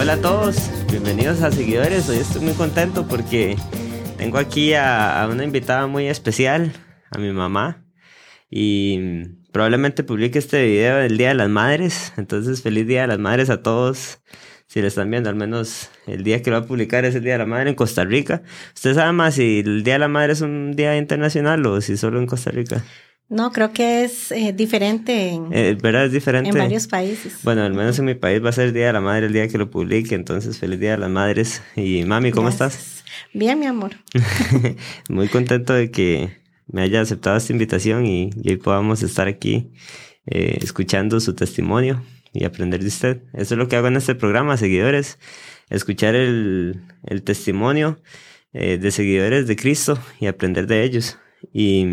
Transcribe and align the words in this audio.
Hola 0.00 0.12
a 0.12 0.20
todos, 0.20 0.70
bienvenidos 0.92 1.42
a 1.42 1.50
Seguidores. 1.50 2.08
Hoy 2.08 2.18
estoy 2.18 2.40
muy 2.40 2.52
contento 2.52 3.08
porque 3.08 3.56
tengo 4.16 4.38
aquí 4.38 4.72
a, 4.74 5.28
una 5.28 5.42
invitada 5.42 5.88
muy 5.88 6.06
especial, 6.06 6.72
a 7.10 7.18
mi 7.18 7.32
mamá. 7.32 7.84
Y 8.48 9.24
probablemente 9.50 10.04
publique 10.04 10.38
este 10.38 10.64
video 10.64 11.00
el 11.00 11.18
Día 11.18 11.30
de 11.30 11.34
las 11.34 11.48
Madres. 11.48 12.12
Entonces, 12.16 12.62
feliz 12.62 12.86
Día 12.86 13.00
de 13.00 13.06
las 13.08 13.18
Madres 13.18 13.50
a 13.50 13.60
todos. 13.60 14.20
Si 14.68 14.80
lo 14.80 14.86
están 14.86 15.10
viendo, 15.10 15.30
al 15.30 15.34
menos 15.34 15.90
el 16.06 16.22
día 16.22 16.42
que 16.42 16.50
lo 16.50 16.60
va 16.60 16.64
a 16.64 16.68
publicar 16.68 17.04
es 17.04 17.16
el 17.16 17.24
Día 17.24 17.32
de 17.32 17.38
la 17.38 17.46
Madre 17.46 17.70
en 17.70 17.74
Costa 17.74 18.04
Rica. 18.04 18.42
¿Usted 18.76 18.94
sabe 18.94 19.10
más 19.10 19.34
si 19.34 19.58
el 19.66 19.82
Día 19.82 19.94
de 19.94 19.98
la 19.98 20.08
Madre 20.08 20.34
es 20.34 20.42
un 20.42 20.76
día 20.76 20.96
internacional 20.96 21.66
o 21.66 21.80
si 21.80 21.96
solo 21.96 22.20
en 22.20 22.26
Costa 22.26 22.52
Rica? 22.52 22.84
No, 23.30 23.52
creo 23.52 23.74
que 23.74 24.04
es 24.04 24.32
eh, 24.32 24.54
diferente 24.54 25.28
en, 25.28 25.52
eh, 25.52 25.76
¿verdad? 25.80 26.06
Es 26.06 26.12
diferente. 26.12 26.48
en 26.48 26.56
varios 26.56 26.86
países. 26.86 27.40
Bueno, 27.42 27.62
al 27.62 27.74
menos 27.74 27.98
en 27.98 28.06
mi 28.06 28.14
país 28.14 28.42
va 28.42 28.48
a 28.48 28.52
ser 28.52 28.68
el 28.68 28.72
Día 28.72 28.86
de 28.86 28.92
la 28.94 29.02
Madre 29.02 29.26
el 29.26 29.34
día 29.34 29.46
que 29.48 29.58
lo 29.58 29.70
publique, 29.70 30.14
entonces 30.14 30.58
feliz 30.58 30.80
Día 30.80 30.92
de 30.92 30.98
las 30.98 31.10
Madres. 31.10 31.62
Y 31.76 32.04
mami, 32.04 32.30
¿cómo 32.30 32.48
estás? 32.48 33.04
Bien, 33.34 33.58
mi 33.58 33.66
amor. 33.66 33.92
Muy 35.10 35.28
contento 35.28 35.74
de 35.74 35.90
que 35.90 36.38
me 36.68 36.80
haya 36.80 37.02
aceptado 37.02 37.36
esta 37.36 37.52
invitación 37.52 38.06
y, 38.06 38.30
hoy 38.46 38.56
podamos 38.56 39.02
estar 39.02 39.28
aquí 39.28 39.72
eh, 40.24 40.58
escuchando 40.62 41.20
su 41.20 41.34
testimonio 41.34 42.02
y 42.32 42.44
aprender 42.44 42.80
de 42.80 42.88
usted. 42.88 43.22
Eso 43.34 43.54
es 43.54 43.58
lo 43.58 43.68
que 43.68 43.76
hago 43.76 43.88
en 43.88 43.96
este 43.96 44.14
programa, 44.14 44.56
seguidores, 44.56 45.18
escuchar 45.68 46.14
el, 46.14 46.80
el 47.04 47.22
testimonio 47.22 48.00
de 48.54 48.90
seguidores 48.90 49.46
de 49.46 49.56
Cristo 49.56 49.98
y 50.18 50.26
aprender 50.26 50.66
de 50.66 50.82
ellos. 50.82 51.18
Y, 51.52 51.84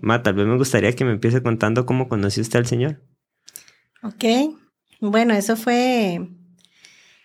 Ma, 0.00 0.22
tal 0.22 0.34
vez 0.34 0.46
me 0.46 0.56
gustaría 0.56 0.92
que 0.92 1.04
me 1.04 1.12
empiece 1.12 1.42
contando 1.42 1.86
cómo 1.86 2.08
conoció 2.08 2.42
usted 2.42 2.58
al 2.58 2.66
Señor. 2.66 3.02
Ok, 4.02 4.24
bueno, 5.00 5.34
eso 5.34 5.56
fue 5.56 6.20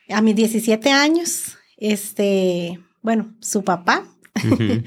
a 0.09 0.21
mis 0.21 0.35
17 0.35 0.89
años. 0.91 1.57
Este, 1.77 2.79
bueno, 3.01 3.35
su 3.39 3.63
papá. 3.63 4.05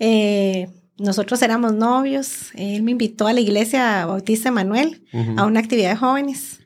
Eh, 0.00 0.68
nosotros 0.98 1.40
éramos 1.40 1.72
novios. 1.72 2.50
Él 2.54 2.82
me 2.82 2.90
invitó 2.90 3.28
a 3.28 3.32
la 3.32 3.40
iglesia 3.40 4.04
Bautista 4.06 4.50
Manuel 4.50 5.06
a 5.36 5.46
una 5.46 5.60
actividad 5.60 5.90
de 5.90 5.96
jóvenes. 5.96 6.58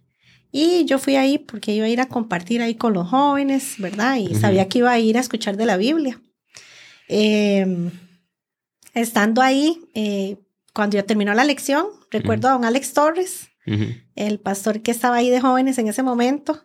Y 0.51 0.87
yo 0.87 0.99
fui 0.99 1.17
ahí 1.17 1.39
porque 1.39 1.75
iba 1.75 1.85
a 1.85 1.91
ir 1.91 2.01
a 2.01 2.09
compartir 2.09 2.63
ahí 2.63 2.75
con 2.75 2.95
los 2.95 3.07
jóvenes, 3.11 3.75
¿verdad? 3.79 4.17
Y 4.17 4.35
sabía 4.35 4.67
que 4.67 4.79
iba 4.79 4.91
a 4.91 4.99
ir 4.99 5.19
a 5.19 5.21
escuchar 5.21 5.59
de 5.59 5.67
la 5.67 5.77
Biblia. 5.77 6.21
Eh, 7.07 7.91
estando 8.95 9.43
ahí, 9.43 9.81
eh, 9.95 10.37
cuando 10.75 10.97
yo 10.97 11.05
terminó 11.05 11.35
la 11.35 11.45
lección, 11.45 11.87
recuerdo 12.11 12.49
a 12.49 12.53
don 12.53 12.65
Alex 12.65 12.93
Torres, 12.93 13.49
el 14.15 14.41
pastor 14.41 14.81
que 14.81 14.91
estaba 14.91 15.17
ahí 15.17 15.29
de 15.29 15.43
jóvenes 15.43 15.77
en 15.77 15.89
ese 15.89 16.03
momento, 16.03 16.65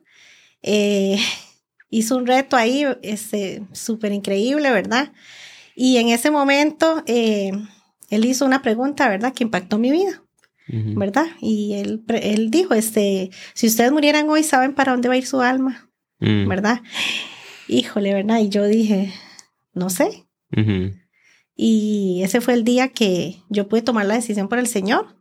eh, 0.62 1.18
hizo 1.90 2.16
un 2.16 2.26
reto 2.26 2.56
ahí, 2.56 2.86
este, 3.02 3.64
súper 3.74 4.14
increíble, 4.14 4.72
¿verdad? 4.72 5.12
Y 5.76 5.98
en 5.98 6.10
ese 6.10 6.32
momento, 6.32 7.04
eh, 7.08 7.52
él 8.10 8.26
hizo 8.26 8.46
una 8.46 8.62
pregunta, 8.62 9.10
¿verdad? 9.10 9.34
Que 9.34 9.44
impactó 9.44 9.78
mi 9.78 9.92
vida, 9.92 10.22
¿verdad? 10.68 11.26
Y 11.42 11.74
él, 11.74 12.04
él 12.08 12.50
dijo, 12.50 12.74
este, 12.74 13.32
si 13.54 13.68
ustedes 13.68 13.92
murieran 13.92 14.30
hoy, 14.30 14.44
¿saben 14.44 14.74
para 14.74 14.94
dónde 14.94 15.10
va 15.10 15.16
a 15.16 15.18
ir 15.18 15.26
su 15.26 15.42
alma? 15.42 15.90
Mm. 16.20 16.48
¿Verdad? 16.48 16.82
Híjole, 17.68 18.14
¿verdad? 18.14 18.40
Y 18.40 18.50
yo 18.50 18.66
dije, 18.66 19.14
no 19.74 19.90
sé. 19.90 20.26
Y 21.56 22.22
ese 22.24 22.42
fue 22.42 22.54
el 22.54 22.64
día 22.64 22.90
que 22.90 23.42
yo 23.50 23.68
pude 23.68 23.82
tomar 23.82 24.06
la 24.06 24.16
decisión 24.16 24.48
por 24.48 24.60
el 24.60 24.68
Señor. 24.68 25.16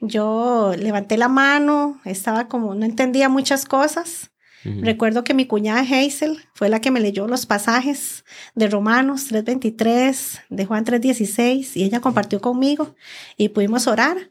Yo 0.00 0.74
levanté 0.78 1.16
la 1.16 1.28
mano, 1.28 2.00
estaba 2.04 2.48
como, 2.48 2.74
no 2.74 2.84
entendía 2.84 3.28
muchas 3.28 3.64
cosas. 3.64 4.30
Recuerdo 4.64 5.24
que 5.24 5.34
mi 5.34 5.44
cuñada 5.44 5.80
Hazel 5.80 6.38
fue 6.54 6.70
la 6.70 6.80
que 6.80 6.90
me 6.90 7.00
leyó 7.00 7.28
los 7.28 7.44
pasajes 7.44 8.24
de 8.54 8.66
Romanos 8.68 9.30
3.23, 9.30 10.40
de 10.48 10.64
Juan 10.64 10.86
3.16, 10.86 11.76
y 11.76 11.84
ella 11.84 12.00
compartió 12.00 12.40
conmigo 12.40 12.94
y 13.36 13.50
pudimos 13.50 13.86
orar. 13.86 14.30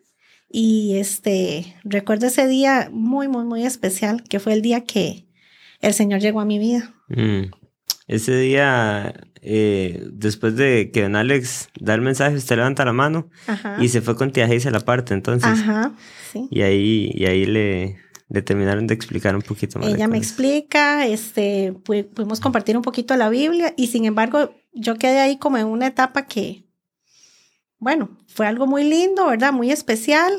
Y 0.50 0.98
este, 0.98 1.76
recuerdo 1.84 2.26
ese 2.26 2.48
día 2.48 2.90
muy, 2.92 3.28
muy, 3.28 3.46
muy 3.46 3.64
especial, 3.64 4.24
que 4.24 4.40
fue 4.40 4.54
el 4.54 4.64
día 4.64 4.84
que 4.86 5.28
el 5.82 5.94
Señor 5.94 6.20
llegó 6.20 6.42
a 6.42 6.46
mi 6.46 6.58
vida. 6.58 6.96
Mm. 7.10 7.52
Ese 8.08 8.36
día 8.38 9.14
eh, 9.46 10.08
después 10.12 10.56
de 10.56 10.90
que 10.92 11.02
don 11.02 11.18
Alex 11.18 11.70
da 11.80 11.94
el 11.94 12.02
mensaje, 12.02 12.38
usted 12.38 12.56
levanta 12.56 12.86
la 12.86 12.94
mano 12.94 13.30
y 13.80 13.90
se 13.90 14.02
fue 14.02 14.16
con 14.16 14.32
tía 14.32 14.46
a 14.46 14.72
la 14.72 14.80
parte, 14.80 15.14
entonces. 15.14 15.52
Ajá, 15.52 15.92
sí. 16.32 16.48
Y 16.50 16.62
ahí, 16.62 17.12
y 17.14 17.26
ahí 17.26 17.46
le, 17.46 17.98
le 18.30 18.42
terminaron 18.42 18.88
de 18.88 18.94
explicar 18.94 19.36
un 19.36 19.42
poquito 19.42 19.80
más. 19.80 19.90
Ella 19.90 20.08
me 20.08 20.18
explica, 20.18 21.06
este, 21.06 21.74
pudimos 21.84 22.40
compartir 22.40 22.78
un 22.78 22.84
poquito 22.84 23.18
la 23.18 23.30
Biblia 23.30 23.74
y 23.76 23.88
sin 23.88 24.06
embargo 24.06 24.56
yo 24.72 24.96
quedé 24.96 25.20
ahí 25.20 25.38
como 25.38 25.58
en 25.58 25.68
una 25.68 25.88
etapa 25.88 26.26
que, 26.26 26.64
bueno, 27.80 28.18
fue 28.28 28.48
algo 28.48 28.66
muy 28.66 28.86
lindo, 28.86 29.28
¿verdad? 29.28 29.52
Muy 29.52 29.72
especial, 29.72 30.32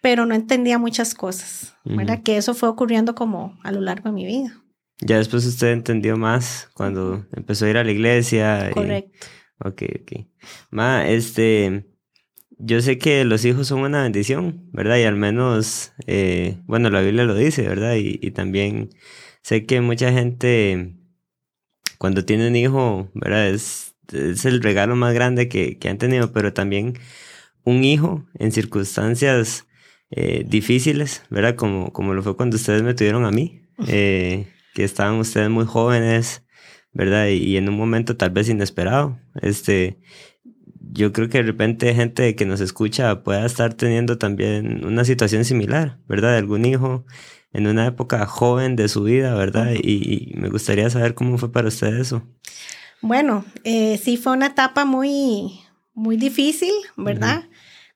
pero 0.00 0.26
no 0.26 0.34
entendía 0.34 0.78
muchas 0.78 1.14
cosas, 1.14 1.76
¿verdad? 1.84 2.24
Que 2.24 2.36
eso 2.36 2.54
fue 2.54 2.68
ocurriendo 2.68 3.14
como 3.14 3.56
a 3.62 3.70
lo 3.70 3.80
largo 3.80 4.08
de 4.08 4.14
mi 4.14 4.26
vida. 4.26 4.61
Ya 5.04 5.18
después 5.18 5.44
usted 5.46 5.72
entendió 5.72 6.16
más 6.16 6.70
cuando 6.74 7.26
empezó 7.32 7.66
a 7.66 7.70
ir 7.70 7.76
a 7.76 7.84
la 7.84 7.90
iglesia. 7.90 8.70
Correcto. 8.72 9.26
Ok, 9.58 9.82
ok. 10.00 10.26
Ma, 10.70 11.08
este, 11.08 11.86
yo 12.58 12.80
sé 12.80 12.98
que 12.98 13.24
los 13.24 13.44
hijos 13.44 13.66
son 13.66 13.80
una 13.80 14.02
bendición, 14.02 14.68
¿verdad? 14.72 14.98
Y 14.98 15.02
al 15.04 15.16
menos, 15.16 15.92
eh, 16.06 16.58
bueno, 16.66 16.90
la 16.90 17.00
Biblia 17.00 17.24
lo 17.24 17.34
dice, 17.34 17.66
¿verdad? 17.66 17.96
Y, 17.96 18.18
y, 18.22 18.30
también 18.30 18.90
sé 19.42 19.66
que 19.66 19.80
mucha 19.80 20.12
gente, 20.12 20.94
cuando 21.98 22.24
tiene 22.24 22.48
un 22.48 22.56
hijo, 22.56 23.10
¿verdad? 23.14 23.48
Es, 23.48 23.96
es 24.12 24.44
el 24.44 24.62
regalo 24.62 24.96
más 24.96 25.14
grande 25.14 25.48
que, 25.48 25.78
que, 25.78 25.88
han 25.88 25.98
tenido, 25.98 26.32
pero 26.32 26.52
también 26.52 26.98
un 27.64 27.84
hijo 27.84 28.24
en 28.38 28.52
circunstancias 28.52 29.66
eh, 30.10 30.44
difíciles, 30.46 31.22
¿verdad? 31.30 31.56
Como, 31.56 31.92
como 31.92 32.14
lo 32.14 32.22
fue 32.22 32.36
cuando 32.36 32.56
ustedes 32.56 32.82
me 32.82 32.94
tuvieron 32.94 33.24
a 33.24 33.30
mí. 33.30 33.62
Eh, 33.88 34.46
que 34.74 34.84
estaban 34.84 35.14
ustedes 35.16 35.50
muy 35.50 35.66
jóvenes, 35.66 36.44
¿verdad? 36.92 37.28
Y, 37.28 37.56
en 37.56 37.68
un 37.68 37.76
momento 37.76 38.16
tal 38.16 38.30
vez 38.30 38.48
inesperado. 38.48 39.18
Este, 39.40 39.98
yo 40.92 41.12
creo 41.12 41.28
que 41.28 41.38
de 41.38 41.44
repente 41.44 41.94
gente 41.94 42.34
que 42.34 42.46
nos 42.46 42.60
escucha 42.60 43.22
pueda 43.22 43.46
estar 43.46 43.74
teniendo 43.74 44.18
también 44.18 44.84
una 44.84 45.04
situación 45.04 45.44
similar, 45.44 45.98
¿verdad? 46.08 46.32
De 46.32 46.38
algún 46.38 46.64
hijo 46.64 47.04
en 47.52 47.66
una 47.66 47.86
época 47.86 48.26
joven 48.26 48.76
de 48.76 48.88
su 48.88 49.02
vida, 49.02 49.34
¿verdad? 49.34 49.72
Y, 49.74 50.32
me 50.36 50.48
gustaría 50.48 50.88
saber 50.90 51.14
cómo 51.14 51.38
fue 51.38 51.52
para 51.52 51.68
usted 51.68 51.98
eso. 51.98 52.22
Bueno, 53.00 53.44
eh, 53.64 53.98
sí 54.02 54.16
fue 54.16 54.32
una 54.32 54.46
etapa 54.46 54.84
muy, 54.84 55.60
muy 55.92 56.16
difícil, 56.16 56.72
¿verdad? 56.96 57.44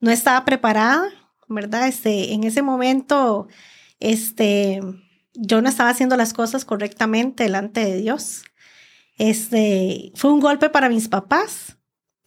No 0.01 0.11
estaba 0.11 0.45
preparada, 0.45 1.09
¿verdad? 1.49 1.89
Este, 1.89 2.33
en 2.33 2.45
ese 2.45 2.61
momento, 2.61 3.49
este, 4.01 4.81
yo 5.37 5.63
no 5.63 5.69
estaba 5.69 5.91
haciendo 5.91 6.17
las 6.17 6.33
cosas 6.33 6.65
correctamente 6.65 7.45
delante 7.45 7.85
de 7.85 7.97
Dios. 7.97 8.43
Este, 9.19 10.13
fue 10.15 10.33
un 10.33 10.41
golpe 10.41 10.71
para 10.71 10.89
mis 10.89 11.09
papás, 11.09 11.77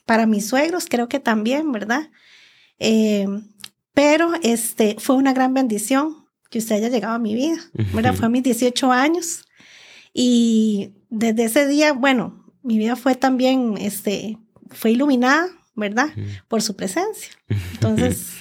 para 0.06 0.26
mis 0.26 0.48
suegros, 0.48 0.88
creo 0.90 1.08
que 1.08 1.20
también, 1.20 1.72
¿verdad? 1.72 2.10
Eh, 2.80 3.28
pero 3.94 4.34
este, 4.42 4.96
fue 5.00 5.16
una 5.16 5.34
gran 5.34 5.54
bendición 5.54 6.26
que 6.50 6.60
usted 6.60 6.78
haya 6.78 6.90
llegado 6.90 7.16
a 7.16 7.20
mi 7.20 7.36
vida, 7.36 7.58
¿verdad? 7.94 8.16
Fue 8.16 8.26
a 8.26 8.30
mis 8.30 8.44
18 8.44 8.92
años 8.92 9.46
y 10.14 10.94
desde 11.10 11.46
ese 11.46 11.68
día, 11.68 11.94
bueno, 11.94 12.46
mi 12.64 12.78
vida 12.78 12.96
fue 12.96 13.16
también, 13.16 13.78
este, 13.78 14.38
fue 14.70 14.92
iluminada, 14.92 15.48
¿verdad? 15.76 16.10
Por 16.48 16.62
su 16.62 16.76
presencia. 16.76 17.32
Entonces, 17.74 18.34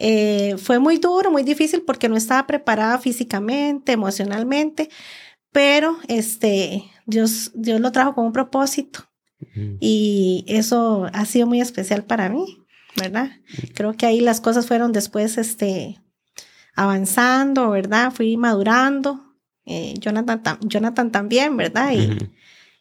eh, 0.00 0.56
fue 0.58 0.78
muy 0.78 0.98
duro, 0.98 1.32
muy 1.32 1.42
difícil 1.42 1.82
porque 1.82 2.08
no 2.08 2.16
estaba 2.16 2.46
preparada 2.46 2.98
físicamente, 2.98 3.90
emocionalmente, 3.90 4.90
pero 5.50 5.98
este, 6.06 6.84
Dios, 7.04 7.50
Dios 7.52 7.80
lo 7.80 7.90
trajo 7.90 8.14
con 8.14 8.26
un 8.26 8.32
propósito 8.32 9.04
y 9.80 10.44
eso 10.46 11.08
ha 11.12 11.24
sido 11.24 11.48
muy 11.48 11.60
especial 11.60 12.04
para 12.04 12.28
mí, 12.28 12.64
¿verdad? 12.96 13.30
Creo 13.74 13.94
que 13.94 14.06
ahí 14.06 14.20
las 14.20 14.40
cosas 14.40 14.66
fueron 14.66 14.92
después, 14.92 15.36
este, 15.36 16.00
avanzando, 16.76 17.70
¿verdad? 17.70 18.12
Fui 18.12 18.36
madurando. 18.36 19.34
Eh, 19.64 19.94
Jonathan, 19.98 20.40
Jonathan 20.60 21.10
también, 21.10 21.56
¿verdad? 21.56 21.92
Y, 21.92 22.18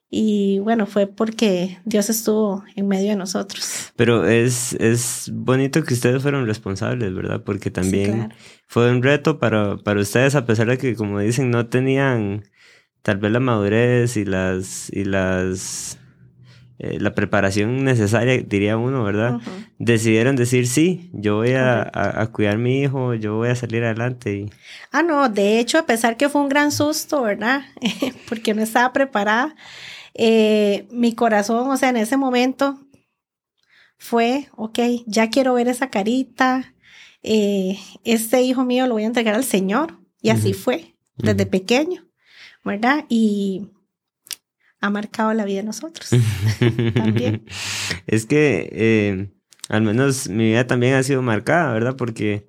y 0.09 0.59
bueno, 0.59 0.85
fue 0.85 1.07
porque 1.07 1.79
Dios 1.83 2.09
estuvo 2.09 2.63
en 2.75 2.87
medio 2.87 3.09
de 3.09 3.17
nosotros. 3.17 3.91
Pero 3.95 4.25
es, 4.25 4.73
es 4.73 5.29
bonito 5.33 5.83
que 5.83 5.93
ustedes 5.93 6.21
fueron 6.21 6.45
responsables, 6.45 7.13
¿verdad? 7.13 7.43
Porque 7.43 7.71
también 7.71 8.33
fue 8.67 8.89
un 8.89 9.03
reto 9.03 9.37
para, 9.37 9.77
para 9.77 9.99
ustedes, 9.99 10.35
a 10.35 10.45
pesar 10.45 10.67
de 10.67 10.77
que, 10.77 10.95
como 10.95 11.19
dicen, 11.19 11.49
no 11.49 11.67
tenían 11.67 12.43
tal 13.01 13.17
vez 13.17 13.31
la 13.31 13.39
madurez 13.39 14.17
y 14.17 14.23
las, 14.23 14.89
y 14.93 15.03
las, 15.03 15.99
eh, 16.79 16.99
la 16.99 17.13
preparación 17.15 17.83
necesaria, 17.83 18.37
diría 18.37 18.77
uno, 18.77 19.03
¿verdad? 19.03 19.39
decidieron 19.79 20.35
decir 20.35 20.67
sí, 20.67 21.09
yo 21.13 21.37
voy 21.37 21.53
a, 21.53 22.29
cuidar 22.31 22.55
a 22.55 22.57
mi 22.57 22.81
hijo, 22.81 23.13
yo 23.13 23.35
voy 23.35 23.49
a 23.49 23.55
salir 23.55 23.83
adelante. 23.83 24.35
Y... 24.35 24.49
Ah, 24.91 25.03
no, 25.03 25.27
de 25.29 25.59
hecho, 25.59 25.79
a 25.79 25.85
pesar 25.85 26.17
que 26.17 26.29
fue 26.29 26.41
un 26.41 26.49
gran 26.49 26.71
susto, 26.71 27.21
¿verdad? 27.23 27.61
Porque 28.29 28.53
no 28.53 28.61
estaba 28.61 28.93
preparada, 28.93 29.55
eh, 30.17 30.87
mi 30.91 31.13
corazón, 31.13 31.69
o 31.69 31.77
sea, 31.77 31.89
en 31.89 31.97
ese 31.97 32.17
momento 32.17 32.79
fue, 33.97 34.49
ok, 34.55 34.79
ya 35.05 35.29
quiero 35.29 35.53
ver 35.53 35.67
esa 35.67 35.89
carita, 35.89 36.73
eh, 37.21 37.77
este 38.03 38.41
hijo 38.41 38.65
mío 38.65 38.87
lo 38.87 38.93
voy 38.93 39.03
a 39.03 39.07
entregar 39.07 39.35
al 39.35 39.43
Señor. 39.43 39.99
Y 40.19 40.29
así 40.29 40.53
fue, 40.53 40.95
desde 41.15 41.45
pequeño, 41.45 42.05
¿verdad? 42.65 43.05
Y 43.07 43.69
ha 44.81 44.89
marcado 44.89 45.33
la 45.33 45.45
vida 45.45 45.59
de 45.59 45.65
nosotros 45.65 46.09
también. 46.95 47.45
Es 48.07 48.25
que 48.25 48.69
eh, 48.71 49.31
al 49.69 49.83
menos 49.83 50.27
mi 50.27 50.45
vida 50.45 50.65
también 50.65 50.95
ha 50.95 51.03
sido 51.03 51.21
marcada, 51.21 51.71
¿verdad? 51.71 51.95
Porque 51.95 52.47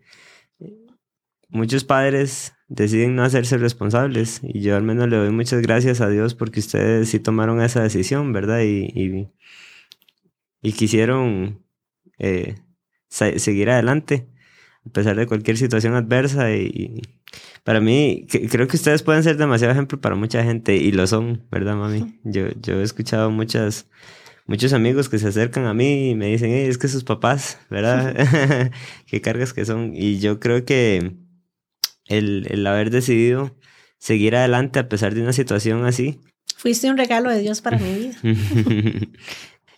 muchos 1.49 1.85
padres 1.85 2.55
deciden 2.69 3.17
no 3.17 3.25
hacerse 3.25 3.57
responsables 3.57 4.41
y 4.43 4.61
yo 4.61 4.77
al 4.77 4.83
menos 4.83 5.09
le 5.09 5.17
doy 5.17 5.31
muchas 5.31 5.63
gracias 5.63 6.01
a 6.01 6.09
Dios 6.09 6.35
porque 6.35 6.61
ustedes 6.61 7.09
sí 7.09 7.19
tomaron 7.19 7.63
esa 7.63 7.83
decisión, 7.83 8.33
¿verdad? 8.33 8.61
Y, 8.63 9.29
y, 10.63 10.73
quisieron 10.73 11.65
eh, 12.19 12.57
seguir 13.09 13.71
adelante 13.71 14.29
a 14.87 14.91
pesar 14.91 15.17
de 15.17 15.27
cualquier 15.27 15.57
situación 15.57 15.95
adversa 15.95 16.53
y, 16.53 17.03
para 17.65 17.81
mí 17.81 18.27
creo 18.51 18.67
que 18.67 18.77
ustedes 18.77 19.03
pueden 19.03 19.23
ser 19.23 19.37
demasiado 19.37 19.73
ejemplo 19.73 20.01
para 20.01 20.15
mucha 20.15 20.43
gente 20.43 20.77
y 20.77 20.93
lo 20.93 21.07
son, 21.07 21.47
¿verdad, 21.51 21.77
mami? 21.77 22.19
Yo, 22.25 22.49
yo 22.63 22.81
he 22.81 22.83
escuchado 22.83 23.31
muchas 23.31 23.87
muchos 24.47 24.73
amigos 24.73 25.09
que 25.09 25.19
se 25.19 25.29
acercan 25.29 25.67
a 25.67 25.75
mí 25.75 26.11
y 26.11 26.15
me 26.15 26.27
dicen, 26.27 26.51
es 26.51 26.79
que 26.79 26.89
sus 26.89 27.05
papás, 27.05 27.59
¿verdad? 27.71 28.17
Qué 29.07 29.21
cargas 29.21 29.53
que 29.53 29.65
son. 29.65 29.93
Y 29.95 30.19
yo 30.19 30.41
creo 30.41 30.65
que 30.65 31.17
el, 32.09 32.67
haber 32.67 32.91
decidido 32.91 33.57
seguir 33.99 34.37
adelante 34.37 34.79
a 34.79 34.89
pesar 34.89 35.15
de 35.15 35.23
una 35.23 35.33
situación 35.33 35.85
así. 35.85 36.21
Fuiste 36.57 36.91
un 36.91 36.97
regalo 36.97 37.31
de 37.31 37.41
Dios 37.41 37.61
para 37.61 37.79
mi 37.79 37.95
vida. 37.95 38.17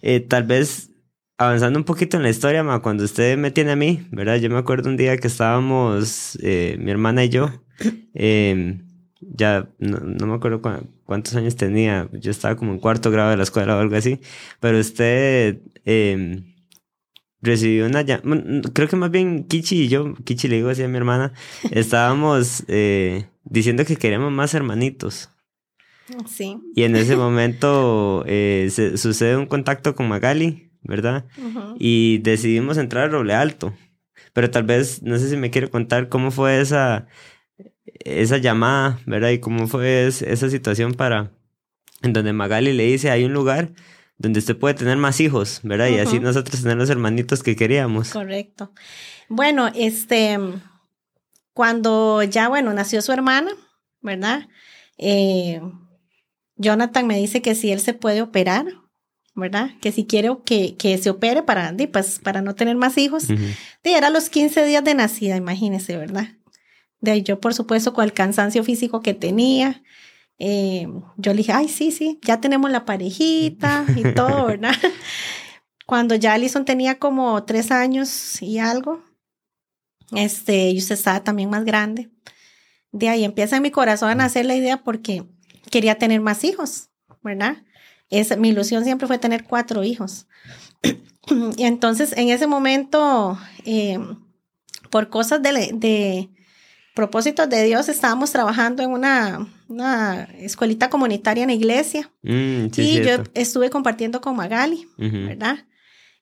Eh, 0.03 0.21
tal 0.21 0.45
vez 0.45 0.91
avanzando 1.37 1.79
un 1.79 1.85
poquito 1.85 2.17
en 2.17 2.23
la 2.23 2.31
historia, 2.31 2.63
ma, 2.63 2.81
cuando 2.81 3.05
usted 3.05 3.37
me 3.37 3.51
tiene 3.51 3.73
a 3.73 3.77
mí, 3.77 4.07
¿verdad? 4.11 4.37
Yo 4.37 4.49
me 4.49 4.57
acuerdo 4.57 4.89
un 4.89 4.97
día 4.97 5.19
que 5.19 5.27
estábamos, 5.27 6.39
eh, 6.43 6.79
mi 6.81 6.91
hermana 6.91 7.23
y 7.25 7.29
yo, 7.29 7.51
em, 8.15 8.87
ya 9.21 9.69
no, 9.79 10.27
me 10.27 10.35
acuerdo 10.35 10.63
cuántos 11.05 11.35
años 11.37 11.57
tenía, 11.57 12.09
yo 12.13 12.31
estaba 12.31 12.57
como 12.57 12.73
en 12.73 12.79
cuarto 12.79 13.11
grado 13.11 13.31
de 13.31 13.37
la 13.37 13.43
escuela 13.43 13.77
o 13.77 13.81
algo 13.81 13.97
así, 13.97 14.21
pero 14.59 14.79
usted 14.79 15.61
eh, 15.85 16.43
recibió 17.43 17.87
una 17.87 18.05
creo 18.05 18.89
que 18.89 18.97
más 18.97 19.11
bien 19.11 19.45
Kichi 19.45 19.83
y 19.83 19.89
yo, 19.89 20.15
Kichi 20.25 20.49
le 20.49 20.57
digo 20.57 20.69
así 20.69 20.83
a 20.83 20.89
mi 20.89 20.97
hermana, 20.97 21.33
estábamos 21.71 22.65
eh, 22.69 23.27
diciendo 23.45 23.85
que 23.85 23.97
queremos 23.97 24.33
más 24.33 24.55
hermanitos. 24.55 25.31
Sí. 26.27 26.59
Y 26.75 26.83
en 26.83 26.97
ese 26.97 27.17
momento 27.17 28.25
eh, 28.27 28.69
se, 28.71 28.97
sucede 28.97 29.37
un 29.37 29.47
contacto 29.47 29.95
con 29.95 30.09
Magali, 30.09 30.71
¿verdad? 30.83 31.27
Y 31.79 32.19
decidimos 32.19 32.79
entrar 32.79 33.05
a 33.05 33.09
Roble 33.09 33.35
Alto. 33.35 33.75
Pero 34.33 34.51
tal 34.51 34.65
vez, 34.65 35.03
no 35.03 35.19
sé 35.19 35.29
si 35.29 35.37
me 35.37 35.51
quiere 35.51 35.69
contar 35.69 36.09
cómo 36.09 36.31
fue 36.31 36.61
esa, 36.61 37.07
esa 38.05 38.39
llamada, 38.39 39.01
¿verdad? 39.07 39.31
Y 39.31 39.41
cómo 39.41 39.67
fue 39.67 40.07
esa 40.07 40.51
situación 40.51 40.95
para, 40.95 41.33
en 42.03 42.13
donde 42.13 42.33
Magali 42.33 42.73
le 42.73 42.85
dice, 42.85 43.11
hay 43.11 43.25
un 43.25 43.33
lugar 43.33 43.73
donde 44.21 44.41
usted 44.41 44.55
puede 44.55 44.75
tener 44.75 44.99
más 44.99 45.19
hijos, 45.19 45.61
¿verdad? 45.63 45.89
Y 45.89 45.99
así 45.99 46.21
nosotros 46.21 46.61
tener 46.61 46.77
los 46.77 46.91
hermanitos 46.91 47.43
que 47.43 47.57
queríamos. 47.57 48.11
Correcto. 48.11 48.71
Bueno, 49.31 49.71
este, 49.75 50.39
cuando 51.55 52.23
ya, 52.25 52.51
bueno, 52.51 52.75
nació 52.75 53.01
su 53.01 53.13
hermana, 53.13 53.51
¿verdad? 54.03 54.47
Eh, 54.99 55.63
Jonathan 56.57 57.07
me 57.07 57.17
dice 57.17 57.41
que 57.41 57.55
si 57.55 57.73
él 57.73 57.81
se 57.81 57.95
puede 57.95 58.21
operar, 58.21 58.67
¿verdad? 59.35 59.71
Que 59.81 59.91
si 59.91 60.05
quiere 60.05 60.29
que, 60.45 60.77
que 60.77 60.99
se 60.99 61.09
opere 61.09 61.43
para, 61.43 61.75
pues, 61.91 62.19
para 62.19 62.43
no 62.43 62.55
tener 62.55 62.77
más 62.77 62.99
hijos. 62.99 63.25
Y 63.31 63.89
era 63.89 64.11
los 64.11 64.29
15 64.29 64.67
días 64.67 64.85
de 64.85 64.93
nacida, 64.93 65.37
imagínese, 65.37 65.97
¿verdad? 65.97 66.29
De 67.01 67.13
ahí 67.13 67.23
yo, 67.23 67.41
por 67.41 67.55
supuesto, 67.55 67.95
con 67.95 68.05
el 68.05 68.13
cansancio 68.13 68.65
físico 68.65 69.01
que 69.01 69.15
tenía, 69.15 69.83
eh, 70.43 70.89
yo 71.19 71.33
le 71.33 71.39
dije, 71.39 71.53
ay, 71.53 71.69
sí, 71.69 71.93
sí, 71.93 72.19
ya 72.23 72.41
tenemos 72.41 72.71
la 72.71 72.87
parejita 72.87 73.85
y 73.95 74.15
todo, 74.15 74.47
¿verdad? 74.47 74.75
Cuando 75.87 76.15
ya 76.15 76.33
Alison 76.33 76.65
tenía 76.65 76.99
como 76.99 77.45
tres 77.45 77.71
años 77.71 78.41
y 78.41 78.59
algo, 78.59 79.05
este, 80.13 80.71
y 80.71 80.79
usted 80.79 80.95
estaba 80.95 81.23
también 81.23 81.51
más 81.51 81.67
grande, 81.67 82.11
de 82.91 83.11
ahí 83.11 83.25
empieza 83.25 83.57
en 83.57 83.63
mi 83.63 83.71
corazón 83.71 84.09
a 84.09 84.15
nacer 84.15 84.47
la 84.47 84.57
idea 84.57 84.83
porque 84.83 85.25
quería 85.71 85.99
tener 85.99 86.23
más 86.23 86.43
hijos, 86.43 86.89
¿verdad? 87.23 87.59
Es, 88.09 88.37
mi 88.39 88.49
ilusión 88.49 88.83
siempre 88.83 89.07
fue 89.07 89.19
tener 89.19 89.45
cuatro 89.45 89.85
hijos. 89.85 90.27
y 91.57 91.65
entonces 91.65 92.15
en 92.17 92.31
ese 92.31 92.47
momento, 92.47 93.39
eh, 93.67 93.99
por 94.89 95.11
cosas 95.11 95.43
de, 95.43 95.71
de 95.75 96.31
propósitos 97.01 97.49
de 97.49 97.65
Dios, 97.65 97.89
estábamos 97.89 98.31
trabajando 98.31 98.83
en 98.83 98.91
una, 98.91 99.49
una 99.69 100.25
escuelita 100.39 100.91
comunitaria 100.91 101.45
en 101.45 101.49
la 101.49 101.55
iglesia. 101.55 102.13
Mm, 102.23 102.67
y 102.77 103.01
yo 103.03 103.25
estuve 103.33 103.71
compartiendo 103.71 104.21
con 104.21 104.37
Magali, 104.37 104.87
¿verdad? 104.99 105.65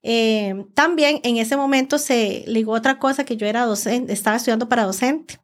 Eh, 0.05 0.55
también 0.75 1.19
en 1.25 1.39
ese 1.39 1.57
momento 1.57 1.99
se 1.99 2.45
ligó 2.47 2.75
otra 2.75 3.01
cosa 3.01 3.25
que 3.25 3.37
yo 3.37 3.49
era 3.49 3.65
docente, 3.65 4.13
estaba 4.13 4.37
estudiando 4.37 4.69
para 4.69 4.85
docente. 4.85 5.41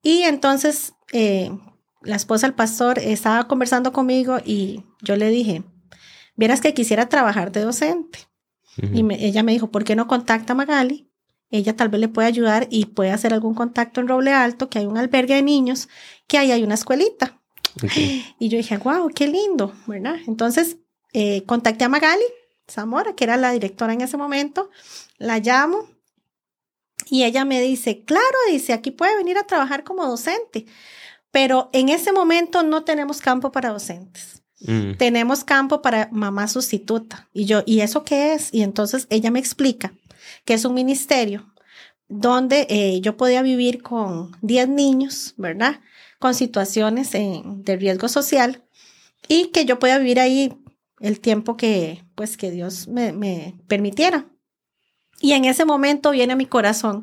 Y 0.00 0.22
entonces 0.22 0.92
eh, 1.12 1.50
la 2.02 2.14
esposa 2.14 2.46
del 2.46 2.54
pastor 2.54 3.00
estaba 3.00 3.48
conversando 3.48 3.92
conmigo 3.92 4.38
y 4.44 4.84
yo 5.00 5.16
le 5.16 5.28
dije, 5.30 5.64
vieras 6.36 6.60
que 6.60 6.72
quisiera 6.72 7.08
trabajar 7.08 7.50
de 7.50 7.62
docente. 7.62 8.20
Y 8.76 9.04
ella 9.14 9.42
me 9.42 9.50
dijo, 9.50 9.72
¿por 9.72 9.82
qué 9.82 9.96
no 9.96 10.06
contacta 10.06 10.52
a 10.52 10.56
Magali? 10.56 11.10
Ella 11.52 11.76
tal 11.76 11.88
vez 11.88 12.00
le 12.00 12.08
puede 12.08 12.26
ayudar 12.26 12.66
y 12.70 12.86
puede 12.86 13.10
hacer 13.10 13.32
algún 13.32 13.54
contacto 13.54 14.00
en 14.00 14.08
Roble 14.08 14.32
Alto, 14.32 14.68
que 14.68 14.78
hay 14.78 14.86
un 14.86 14.96
albergue 14.96 15.34
de 15.34 15.42
niños, 15.42 15.88
que 16.26 16.38
ahí 16.38 16.50
hay 16.50 16.64
una 16.64 16.74
escuelita. 16.74 17.38
Y 18.38 18.48
yo 18.48 18.58
dije, 18.58 18.76
wow, 18.78 19.08
qué 19.14 19.26
lindo, 19.26 19.72
¿verdad? 19.86 20.16
Entonces, 20.26 20.78
eh, 21.12 21.44
contacté 21.44 21.84
a 21.84 21.88
Magali 21.88 22.24
Zamora, 22.68 23.14
que 23.14 23.24
era 23.24 23.36
la 23.36 23.52
directora 23.52 23.92
en 23.92 24.00
ese 24.00 24.16
momento, 24.16 24.70
la 25.18 25.38
llamo 25.38 25.88
y 27.08 27.24
ella 27.24 27.44
me 27.44 27.60
dice, 27.60 28.04
claro, 28.04 28.36
dice, 28.50 28.72
aquí 28.72 28.90
puede 28.90 29.16
venir 29.16 29.36
a 29.38 29.46
trabajar 29.46 29.84
como 29.84 30.06
docente, 30.06 30.66
pero 31.30 31.68
en 31.72 31.88
ese 31.88 32.12
momento 32.12 32.62
no 32.62 32.84
tenemos 32.84 33.20
campo 33.20 33.52
para 33.52 33.70
docentes. 33.70 34.42
Mm. 34.60 34.92
Tenemos 34.96 35.44
campo 35.44 35.82
para 35.82 36.08
mamá 36.12 36.46
sustituta. 36.46 37.28
Y 37.32 37.46
yo, 37.46 37.62
¿y 37.66 37.80
eso 37.80 38.04
qué 38.04 38.34
es? 38.34 38.48
Y 38.52 38.62
entonces 38.62 39.06
ella 39.10 39.30
me 39.30 39.40
explica 39.40 39.92
que 40.44 40.54
es 40.54 40.64
un 40.64 40.74
ministerio 40.74 41.52
donde 42.08 42.66
eh, 42.68 43.00
yo 43.00 43.16
podía 43.16 43.42
vivir 43.42 43.82
con 43.82 44.32
10 44.42 44.68
niños, 44.68 45.34
¿verdad? 45.36 45.80
Con 46.18 46.34
situaciones 46.34 47.12
de 47.12 47.76
riesgo 47.76 48.08
social 48.08 48.62
y 49.28 49.46
que 49.46 49.64
yo 49.64 49.78
podía 49.78 49.98
vivir 49.98 50.20
ahí 50.20 50.52
el 51.00 51.20
tiempo 51.20 51.56
que, 51.56 52.04
pues, 52.14 52.36
que 52.36 52.50
Dios 52.50 52.86
me, 52.86 53.12
me 53.12 53.54
permitiera. 53.66 54.26
Y 55.20 55.32
en 55.32 55.44
ese 55.44 55.64
momento 55.64 56.10
viene 56.10 56.34
a 56.34 56.36
mi 56.36 56.46
corazón, 56.46 57.02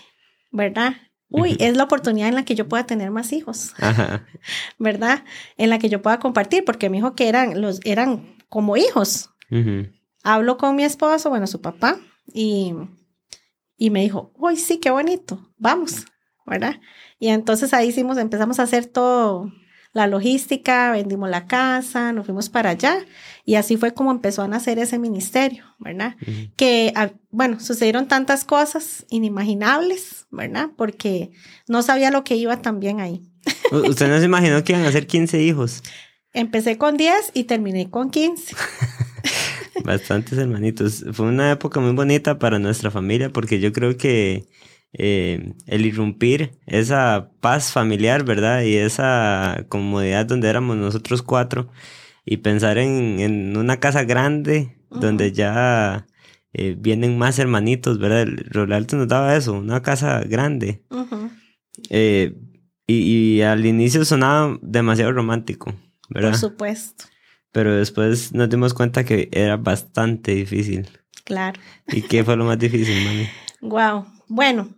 ¿verdad? 0.50 0.96
Uy, 1.30 1.56
es 1.60 1.76
la 1.76 1.84
oportunidad 1.84 2.28
en 2.28 2.34
la 2.34 2.44
que 2.44 2.54
yo 2.54 2.68
pueda 2.68 2.84
tener 2.84 3.10
más 3.10 3.32
hijos, 3.32 3.74
¿verdad? 4.78 5.24
En 5.56 5.70
la 5.70 5.78
que 5.78 5.88
yo 5.88 6.02
pueda 6.02 6.18
compartir, 6.18 6.64
porque 6.64 6.90
mi 6.90 6.98
hijo 6.98 7.14
que 7.14 7.28
eran, 7.28 7.60
los, 7.60 7.80
eran 7.84 8.36
como 8.48 8.76
hijos. 8.76 9.30
Hablo 10.24 10.58
con 10.58 10.76
mi 10.76 10.84
esposo, 10.84 11.30
bueno, 11.30 11.46
su 11.46 11.60
papá, 11.60 11.98
y, 12.32 12.74
y 13.76 13.90
me 13.90 14.02
dijo, 14.02 14.32
uy, 14.36 14.56
sí, 14.56 14.78
qué 14.78 14.90
bonito, 14.90 15.52
vamos, 15.56 16.04
¿verdad? 16.46 16.80
Y 17.18 17.28
entonces 17.28 17.74
ahí 17.74 17.88
hicimos, 17.88 18.18
empezamos 18.18 18.58
a 18.58 18.64
hacer 18.64 18.86
todo, 18.86 19.52
la 19.92 20.06
logística, 20.06 20.92
vendimos 20.92 21.28
la 21.30 21.46
casa, 21.46 22.12
nos 22.12 22.26
fuimos 22.26 22.48
para 22.48 22.70
allá 22.70 22.98
y 23.44 23.54
así 23.54 23.76
fue 23.76 23.94
como 23.94 24.10
empezó 24.10 24.42
a 24.42 24.48
nacer 24.48 24.78
ese 24.78 24.98
ministerio, 24.98 25.64
¿verdad? 25.78 26.16
Que, 26.56 26.92
ah, 26.94 27.10
bueno, 27.30 27.58
sucedieron 27.60 28.06
tantas 28.06 28.44
cosas 28.44 29.06
inimaginables, 29.08 30.26
¿verdad? 30.30 30.68
Porque 30.76 31.32
no 31.66 31.82
sabía 31.82 32.10
lo 32.10 32.24
que 32.24 32.36
iba 32.36 32.60
también 32.60 33.00
ahí. 33.00 33.22
¿Usted 33.72 34.08
no 34.08 34.18
se 34.18 34.26
imaginó 34.26 34.62
que 34.62 34.72
iban 34.72 34.84
a 34.84 34.92
ser 34.92 35.06
15 35.06 35.42
hijos? 35.42 35.82
Empecé 36.32 36.76
con 36.76 36.96
10 36.96 37.32
y 37.34 37.44
terminé 37.44 37.90
con 37.90 38.10
15. 38.10 38.54
Bastantes 39.84 40.38
hermanitos. 40.38 41.04
Fue 41.12 41.26
una 41.26 41.52
época 41.52 41.80
muy 41.80 41.92
bonita 41.92 42.38
para 42.38 42.58
nuestra 42.58 42.90
familia 42.90 43.30
porque 43.30 43.60
yo 43.60 43.72
creo 43.72 43.96
que 43.96 44.46
eh, 44.92 45.52
el 45.66 45.86
irrumpir 45.86 46.58
esa 46.66 47.30
paz 47.40 47.72
familiar, 47.72 48.24
¿verdad? 48.24 48.62
Y 48.62 48.76
esa 48.76 49.66
comodidad 49.68 50.26
donde 50.26 50.48
éramos 50.48 50.76
nosotros 50.76 51.22
cuatro 51.22 51.70
y 52.24 52.38
pensar 52.38 52.78
en, 52.78 53.56
una 53.56 53.80
casa 53.80 54.04
grande 54.04 54.78
donde 54.90 55.32
ya 55.32 56.06
eh, 56.54 56.74
vienen 56.78 57.18
más 57.18 57.38
hermanitos, 57.38 57.98
¿verdad? 57.98 58.22
El 58.22 58.38
Roble 58.50 58.74
Alto 58.74 58.96
nos 58.96 59.08
daba 59.08 59.36
eso, 59.36 59.52
una 59.52 59.82
casa 59.82 60.20
grande. 60.20 60.82
Eh, 61.90 62.34
y, 62.86 62.94
y, 63.36 63.42
al 63.42 63.66
inicio 63.66 64.04
sonaba 64.06 64.58
demasiado 64.62 65.12
romántico, 65.12 65.74
¿verdad? 66.08 66.30
Por 66.30 66.38
supuesto. 66.38 67.04
Pero 67.52 67.74
después 67.74 68.32
nos 68.34 68.48
dimos 68.48 68.74
cuenta 68.74 69.04
que 69.04 69.28
era 69.32 69.56
bastante 69.56 70.34
difícil. 70.34 70.88
Claro. 71.24 71.60
¿Y 71.88 72.02
qué 72.02 72.24
fue 72.24 72.36
lo 72.36 72.44
más 72.44 72.58
difícil, 72.58 73.04
mami? 73.04 73.28
Wow. 73.60 74.06
Bueno, 74.28 74.74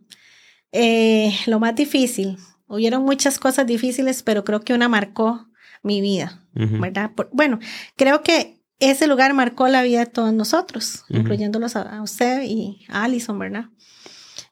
eh, 0.72 1.32
lo 1.46 1.58
más 1.60 1.74
difícil. 1.74 2.38
Hubieron 2.66 3.02
muchas 3.02 3.38
cosas 3.38 3.66
difíciles, 3.66 4.22
pero 4.22 4.44
creo 4.44 4.60
que 4.60 4.74
una 4.74 4.88
marcó 4.88 5.48
mi 5.82 6.00
vida, 6.00 6.46
¿verdad? 6.52 7.10
bueno, 7.32 7.58
creo 7.96 8.22
que 8.22 8.60
ese 8.78 9.06
lugar 9.06 9.34
marcó 9.34 9.68
la 9.68 9.82
vida 9.82 10.00
de 10.00 10.06
todos 10.06 10.32
nosotros, 10.32 11.04
incluyéndolos 11.08 11.74
a, 11.76 12.02
usted 12.02 12.42
y 12.42 12.84
a 12.88 13.04
Allison, 13.04 13.38
¿verdad? 13.38 13.66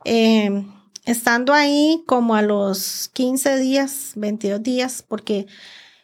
Eh, 0.04 0.64
estando 1.04 1.52
ahí 1.54 2.02
como 2.06 2.34
a 2.34 2.42
los 2.42 3.10
15 3.14 3.58
días, 3.58 4.12
22 4.16 4.62
días, 4.62 5.04
porque 5.06 5.46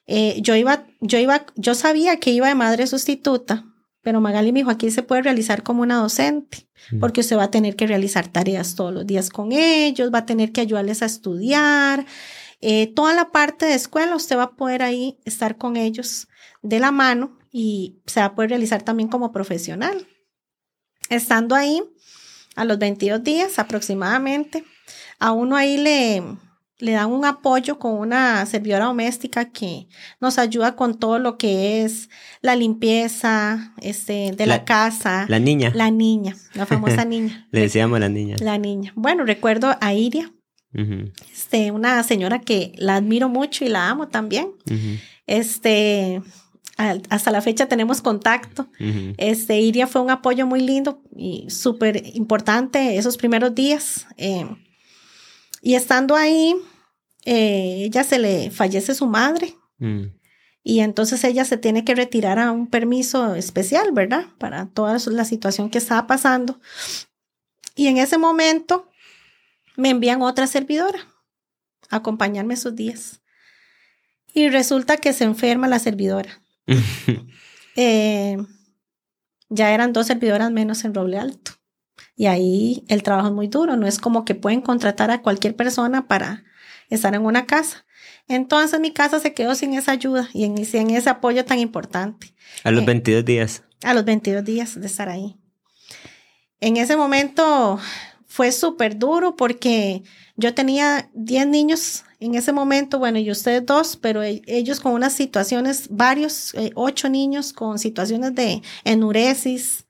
eh, 0.07 0.39
yo 0.41 0.55
iba, 0.55 0.87
yo 1.01 1.19
iba, 1.19 1.47
yo 1.57 1.75
sabía 1.75 2.19
que 2.19 2.31
iba 2.31 2.49
de 2.49 2.55
madre 2.55 2.87
sustituta, 2.87 3.65
pero 4.03 4.21
Magali 4.21 4.53
me 4.53 4.61
dijo, 4.61 4.71
aquí 4.71 4.91
se 4.91 5.03
puede 5.03 5.23
realizar 5.23 5.63
como 5.63 5.83
una 5.83 5.97
docente, 5.97 6.69
porque 7.01 7.23
usted 7.23 7.39
va 7.39 7.45
a 7.45 7.51
tener 7.51 7.75
que 7.75 7.87
realizar 7.87 8.29
tareas 8.29 8.75
todos 8.75 8.93
los 8.93 9.07
días 9.07 9.31
con 9.31 9.53
ellos, 9.53 10.13
va 10.13 10.19
a 10.19 10.27
tener 10.27 10.53
que 10.53 10.61
ayudarles 10.61 11.03
a 11.03 11.07
estudiar. 11.07 12.05
Eh, 12.61 12.89
toda 12.89 13.15
la 13.15 13.31
parte 13.31 13.65
de 13.65 13.75
escuela, 13.75 14.15
usted 14.15 14.37
va 14.37 14.45
a 14.45 14.57
poder 14.57 14.83
ahí 14.83 15.19
estar 15.25 15.57
con 15.57 15.77
ellos 15.77 16.29
de 16.61 16.81
la 16.81 16.93
mano 16.93 17.39
y 17.51 18.03
se 18.05 18.21
va 18.21 18.27
a 18.27 18.35
poder 18.35 18.51
realizar 18.51 18.83
también 18.83 19.09
como 19.09 19.33
profesional. 19.33 20.07
Estando 21.09 21.55
ahí, 21.55 21.83
a 22.57 22.65
los 22.65 22.79
22 22.79 23.23
días 23.25 23.59
aproximadamente, 23.59 24.65
a 25.19 25.33
uno 25.33 25.57
ahí 25.57 25.79
le, 25.79 26.23
le 26.79 26.93
dan 26.93 27.11
un 27.11 27.25
apoyo 27.25 27.79
con 27.79 27.93
una 27.93 28.45
servidora 28.47 28.87
doméstica 28.87 29.51
que 29.51 29.89
nos 30.21 30.39
ayuda 30.39 30.75
con 30.75 30.99
todo 30.99 31.19
lo 31.19 31.39
que 31.39 31.85
es 31.85 32.11
la 32.41 32.57
limpieza 32.57 33.73
este, 33.81 34.33
de 34.33 34.47
la, 34.47 34.65
casa. 34.65 35.27
La 35.29 35.39
niña. 35.39 35.73
La 35.75 35.91
niña, 35.91 36.37
la 36.55 36.67
famosa 36.67 37.05
niña. 37.05 37.47
Le 37.51 37.61
decíamos 37.61 38.01
la 38.01 38.09
niña. 38.09 38.37
La 38.41 38.59
niña. 38.59 38.93
Bueno, 38.97 39.25
recuerdo 39.25 39.77
a 39.81 39.95
Iria, 39.95 40.33
este, 41.33 41.71
una 41.71 42.03
señora 42.03 42.41
que 42.41 42.73
la 42.77 42.97
admiro 42.97 43.29
mucho 43.29 43.65
y 43.65 43.69
la 43.69 43.89
amo 43.89 44.09
también. 44.09 44.49
Este, 45.27 46.21
hasta 46.77 47.31
la 47.31 47.41
fecha 47.41 47.67
tenemos 47.67 48.03
contacto. 48.03 48.69
Este, 49.17 49.61
Iria 49.61 49.87
fue 49.87 50.03
un 50.03 50.11
apoyo 50.11 50.47
muy 50.47 50.61
lindo 50.61 51.01
y 51.17 51.49
súper 51.49 52.03
importante 52.15 52.97
esos 52.97 53.17
primeros 53.17 53.55
días. 53.55 54.07
Eh, 54.17 54.45
y 55.65 55.77
estando 55.77 56.15
ahí, 56.15 56.55
eh, 57.25 57.85
ella 57.87 58.05
se 58.05 58.19
le 58.19 58.51
fallece 58.51 58.95
su 58.95 59.07
madre. 59.07 59.55
Mm. 59.79 60.09
Y 60.63 60.81
entonces 60.81 61.25
ella 61.25 61.47
se 61.47 61.57
tiene 61.57 61.87
que 61.87 61.95
retirar 61.95 62.39
a 62.39 62.53
un 62.53 62.67
permiso 62.67 63.35
especial, 63.35 63.91
¿verdad? 63.93 64.27
Para 64.37 64.67
toda 64.67 64.99
la 65.07 65.25
situación 65.25 65.71
que 65.71 65.79
estaba 65.79 66.07
pasando. 66.07 66.61
Y 67.75 67.87
en 67.87 67.97
ese 67.97 68.19
momento 68.19 68.91
me 69.75 69.89
envían 69.89 70.21
otra 70.21 70.47
servidora 70.47 70.99
a 71.89 71.97
acompañarme 71.97 72.53
esos 72.53 72.77
días. 72.77 73.23
Y 74.35 74.51
resulta 74.51 74.99
que 74.99 75.15
se 75.15 75.25
enferma 75.25 75.67
la 75.67 75.79
servidora. 75.79 76.43
Eh, 77.77 78.37
ya 79.49 79.75
eran 79.75 79.93
dos 79.93 80.07
servidoras 80.07 80.53
menos 80.53 80.85
en 80.85 80.95
Roble 80.95 81.19
Alto. 81.19 81.51
Y 82.17 82.27
ahí 82.27 82.85
el 82.89 83.03
trabajo 83.03 83.29
es 83.29 83.35
muy 83.35 83.49
duro, 83.49 83.77
no 83.77 83.87
es 83.87 83.99
como 83.99 84.25
que 84.25 84.35
pueden 84.35 84.61
contratar 84.61 85.11
a 85.11 85.23
cualquier 85.23 85.57
persona 85.57 86.07
para 86.07 86.45
estar 86.91 87.15
en 87.15 87.25
una 87.25 87.47
casa. 87.47 87.85
Entonces 88.29 88.81
mi 88.81 88.93
casa 88.93 89.21
se 89.21 89.35
quedó 89.35 89.55
sin 89.55 89.75
esa 89.75 89.93
ayuda 89.93 90.29
y 90.33 90.45
en, 90.45 90.65
sin 90.65 90.91
ese 90.91 91.11
apoyo 91.11 91.45
tan 91.45 91.59
importante. 91.59 92.35
A 92.63 92.71
los 92.71 92.85
22 92.85 93.21
eh, 93.21 93.25
días. 93.25 93.63
A 93.83 93.95
los 93.95 94.05
22 94.05 94.45
días 94.45 94.81
de 94.81 94.87
estar 94.87 95.09
ahí. 95.09 95.37
En 96.61 96.77
ese 96.77 96.97
momento 96.97 97.79
fue 98.27 98.53
súper 98.53 98.99
duro 98.99 99.37
porque 99.37 100.03
yo 100.37 100.55
tenía 100.55 101.11
10 101.15 101.49
niños 101.49 102.05
en 102.21 102.35
ese 102.35 102.53
momento, 102.53 102.99
bueno, 102.99 103.19
y 103.19 103.31
ustedes 103.31 103.67
dos, 103.67 103.97
pero 103.97 104.23
e, 104.23 104.41
ellos 104.47 104.81
con 104.81 104.93
unas 104.93 105.13
situaciones, 105.13 105.89
varios, 105.91 106.55
eh, 106.55 106.71
ocho 106.75 107.11
niños 107.11 107.53
con 107.53 107.79
situaciones 107.79 108.35
de 108.35 108.63
enuresis, 108.85 109.84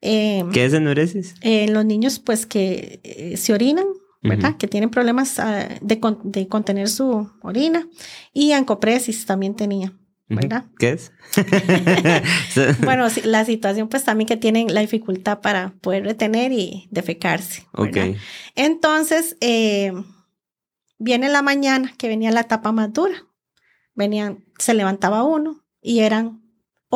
Em, 0.00 0.50
¿Qué 0.50 0.64
es 0.64 0.72
enuresis? 0.72 1.34
Eh, 1.40 1.68
los 1.68 1.84
niños 1.84 2.18
pues 2.18 2.46
que 2.46 3.00
eh, 3.02 3.36
se 3.36 3.52
orinan, 3.52 3.86
¿verdad? 4.22 4.56
Que 4.56 4.66
tienen 4.66 4.90
problemas 4.90 5.38
ah, 5.38 5.68
de, 5.80 6.00
de, 6.24 6.48
contener 6.48 6.88
su 6.88 7.30
orina 7.42 7.88
y 8.32 8.52
ancopresis 8.52 9.24
también 9.24 9.54
tenía. 9.54 9.92
¿verdad? 10.28 10.64
¿Qué 10.78 10.90
es? 10.90 11.12
bueno, 12.84 13.06
la 13.24 13.44
situación 13.46 13.88
pues 13.88 14.04
también 14.04 14.26
que 14.26 14.36
tienen 14.36 14.72
la 14.74 14.80
dificultad 14.80 15.40
para 15.40 15.74
poder 15.80 16.04
retener 16.04 16.52
y 16.52 16.88
defecarse. 16.90 17.66
Ok. 17.72 17.96
Entonces, 18.56 19.36
eh, 19.40 19.92
viene 20.98 21.28
la 21.28 21.42
mañana 21.42 21.94
que 21.96 22.08
venía 22.08 22.32
la 22.32 22.40
etapa 22.40 22.72
más 22.72 22.92
dura. 22.92 23.14
Venían, 23.94 24.44
se 24.58 24.74
levantaba 24.74 25.22
uno 25.22 25.64
y 25.80 26.00
eran 26.00 26.42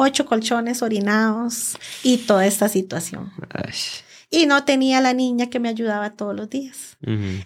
ocho 0.01 0.27
colchones 0.27 0.83
orinados 0.83 1.77
y 2.03 2.19
toda 2.19 2.47
esta 2.47 2.69
situación. 2.69 3.33
Y 4.31 4.47
no 4.47 4.65
tenía 4.65 5.01
la 5.01 5.13
niña 5.13 5.51
que 5.51 5.59
me 5.59 5.69
ayudaba 5.69 6.11
todos 6.11 6.35
los 6.37 6.49
días. 6.49 6.97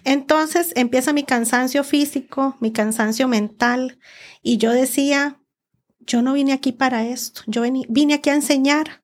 Entonces 0.03 0.71
empieza 0.75 1.13
mi 1.13 1.23
cansancio 1.23 1.83
físico, 1.83 2.55
mi 2.59 2.71
cansancio 2.71 3.27
mental, 3.27 3.97
y 4.43 4.57
yo 4.57 4.71
decía, 4.71 5.39
yo 5.99 6.21
no 6.21 6.33
vine 6.33 6.53
aquí 6.53 6.71
para 6.71 7.05
esto, 7.05 7.41
yo 7.47 7.61
vine, 7.61 8.13
aquí 8.13 8.29
a 8.29 8.35
enseñar, 8.35 9.03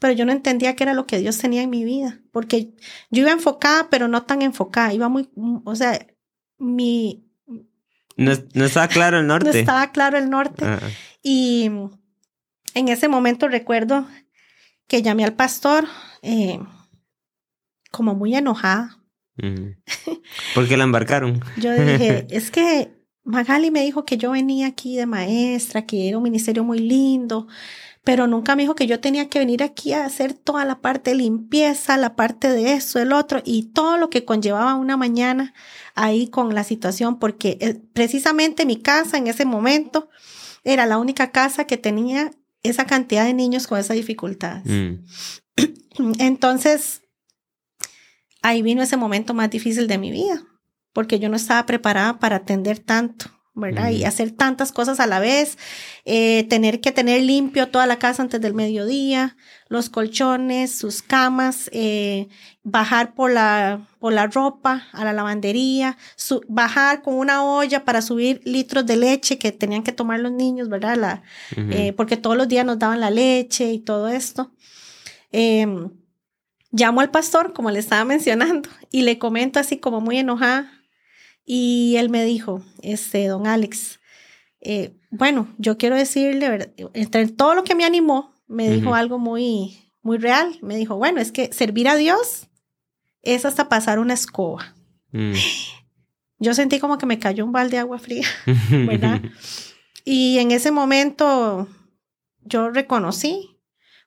pero 0.00 0.12
yo 0.14 0.24
no 0.24 0.32
entendía 0.32 0.74
qué 0.74 0.84
era 0.84 0.94
lo 0.94 1.06
que 1.06 1.18
Dios 1.18 1.38
tenía 1.38 1.62
en 1.62 1.70
mi 1.70 1.84
vida, 1.84 2.20
porque 2.32 2.72
yo 3.10 3.22
iba 3.22 3.30
enfocada, 3.30 3.88
pero 3.90 4.08
no 4.08 4.24
tan 4.24 4.42
enfocada, 4.42 4.92
iba 4.92 5.08
muy, 5.08 5.28
o 5.64 5.76
sea, 5.76 6.06
mi... 6.58 7.26
No, 8.16 8.32
estaba 8.32 8.88
claro 8.88 9.20
el 9.20 9.26
norte. 9.28 9.50
No 9.50 9.58
estaba 9.58 9.92
claro 9.92 10.18
el 10.18 10.28
norte. 10.28 10.64
Ah. 10.64 10.80
Y 11.22 11.70
en 12.74 12.88
ese 12.88 13.08
momento 13.08 13.48
recuerdo 13.48 14.06
que 14.86 15.02
llamé 15.02 15.24
al 15.24 15.34
pastor 15.34 15.86
eh, 16.22 16.58
como 17.90 18.14
muy 18.14 18.34
enojada. 18.34 18.98
¿Por 20.54 20.68
qué 20.68 20.76
la 20.76 20.84
embarcaron? 20.84 21.40
yo 21.56 21.72
dije, 21.72 22.26
es 22.30 22.50
que 22.50 22.90
Magali 23.24 23.70
me 23.70 23.82
dijo 23.82 24.04
que 24.04 24.16
yo 24.16 24.32
venía 24.32 24.66
aquí 24.66 24.96
de 24.96 25.06
maestra, 25.06 25.86
que 25.86 26.08
era 26.08 26.18
un 26.18 26.24
ministerio 26.24 26.64
muy 26.64 26.78
lindo, 26.78 27.46
pero 28.02 28.26
nunca 28.26 28.56
me 28.56 28.62
dijo 28.62 28.74
que 28.74 28.86
yo 28.86 29.00
tenía 29.00 29.28
que 29.28 29.38
venir 29.38 29.62
aquí 29.62 29.92
a 29.92 30.04
hacer 30.04 30.32
toda 30.32 30.64
la 30.64 30.80
parte 30.80 31.10
de 31.10 31.16
limpieza, 31.16 31.96
la 31.96 32.16
parte 32.16 32.48
de 32.48 32.72
eso, 32.72 32.98
el 32.98 33.12
otro, 33.12 33.42
y 33.44 33.64
todo 33.72 33.98
lo 33.98 34.10
que 34.10 34.24
conllevaba 34.24 34.74
una 34.74 34.96
mañana 34.96 35.54
ahí 35.94 36.28
con 36.28 36.54
la 36.54 36.64
situación, 36.64 37.18
porque 37.18 37.58
eh, 37.60 37.80
precisamente 37.92 38.66
mi 38.66 38.76
casa 38.76 39.18
en 39.18 39.26
ese 39.26 39.44
momento 39.44 40.08
era 40.64 40.86
la 40.86 40.98
única 40.98 41.30
casa 41.30 41.66
que 41.66 41.76
tenía 41.76 42.30
esa 42.62 42.86
cantidad 42.86 43.24
de 43.24 43.34
niños 43.34 43.66
con 43.66 43.78
esa 43.78 43.94
dificultad. 43.94 44.64
Mm. 44.64 45.04
Entonces, 46.18 47.02
ahí 48.42 48.62
vino 48.62 48.82
ese 48.82 48.96
momento 48.96 49.34
más 49.34 49.50
difícil 49.50 49.86
de 49.86 49.98
mi 49.98 50.10
vida, 50.10 50.42
porque 50.92 51.18
yo 51.18 51.28
no 51.28 51.36
estaba 51.36 51.66
preparada 51.66 52.18
para 52.18 52.36
atender 52.36 52.78
tanto. 52.78 53.26
¿Verdad? 53.54 53.90
Y 53.90 54.04
hacer 54.04 54.30
tantas 54.30 54.72
cosas 54.72 55.00
a 55.00 55.06
la 55.06 55.18
vez, 55.18 55.58
eh, 56.04 56.44
tener 56.44 56.80
que 56.80 56.92
tener 56.92 57.22
limpio 57.22 57.68
toda 57.68 57.86
la 57.86 57.98
casa 57.98 58.22
antes 58.22 58.40
del 58.40 58.54
mediodía, 58.54 59.36
los 59.68 59.90
colchones, 59.90 60.72
sus 60.72 61.02
camas, 61.02 61.68
eh, 61.72 62.28
bajar 62.62 63.14
por 63.14 63.32
la, 63.32 63.88
por 63.98 64.12
la 64.12 64.28
ropa 64.28 64.88
a 64.92 65.04
la 65.04 65.12
lavandería, 65.12 65.98
bajar 66.48 67.02
con 67.02 67.14
una 67.14 67.44
olla 67.44 67.84
para 67.84 68.02
subir 68.02 68.40
litros 68.44 68.86
de 68.86 68.96
leche 68.96 69.38
que 69.38 69.52
tenían 69.52 69.82
que 69.82 69.92
tomar 69.92 70.20
los 70.20 70.32
niños, 70.32 70.68
¿verdad? 70.68 70.96
La, 70.96 71.22
eh, 71.56 71.92
porque 71.92 72.16
todos 72.16 72.36
los 72.36 72.48
días 72.48 72.64
nos 72.64 72.78
daban 72.78 73.00
la 73.00 73.10
leche 73.10 73.72
y 73.72 73.80
todo 73.80 74.08
esto. 74.08 74.52
Em, 75.32 75.90
llamo 76.70 77.00
al 77.00 77.10
pastor, 77.10 77.52
como 77.52 77.70
le 77.70 77.80
estaba 77.80 78.04
mencionando, 78.06 78.68
y 78.90 79.02
le 79.02 79.18
comento 79.18 79.58
así 79.58 79.78
como 79.78 80.00
muy 80.00 80.18
enojada 80.18 80.79
y 81.44 81.96
él 81.96 82.10
me 82.10 82.24
dijo, 82.24 82.62
este, 82.82 83.26
don 83.26 83.46
Alex, 83.46 84.00
eh, 84.60 84.94
bueno, 85.10 85.48
yo 85.58 85.78
quiero 85.78 85.96
decirle, 85.96 86.72
entre 86.94 87.26
todo 87.28 87.54
lo 87.54 87.64
que 87.64 87.74
me 87.74 87.84
animó, 87.84 88.34
me 88.46 88.68
dijo 88.68 88.94
algo 88.94 89.18
muy, 89.18 89.78
muy 90.02 90.18
real. 90.18 90.58
Me 90.62 90.76
dijo, 90.76 90.96
bueno, 90.96 91.20
es 91.20 91.32
que 91.32 91.52
servir 91.52 91.88
a 91.88 91.96
Dios 91.96 92.48
es 93.22 93.44
hasta 93.44 93.68
pasar 93.68 93.98
una 93.98 94.14
escoba. 94.14 94.74
Mm. 95.12 95.32
Yo 96.42 96.54
sentí 96.54 96.78
como 96.78 96.96
que 96.96 97.04
me 97.04 97.18
cayó 97.18 97.44
un 97.44 97.52
balde 97.52 97.72
de 97.72 97.80
agua 97.80 97.98
fría, 97.98 98.26
¿verdad? 98.70 99.20
y 100.06 100.38
en 100.38 100.52
ese 100.52 100.70
momento 100.70 101.68
yo 102.42 102.70
reconocí, 102.70 103.58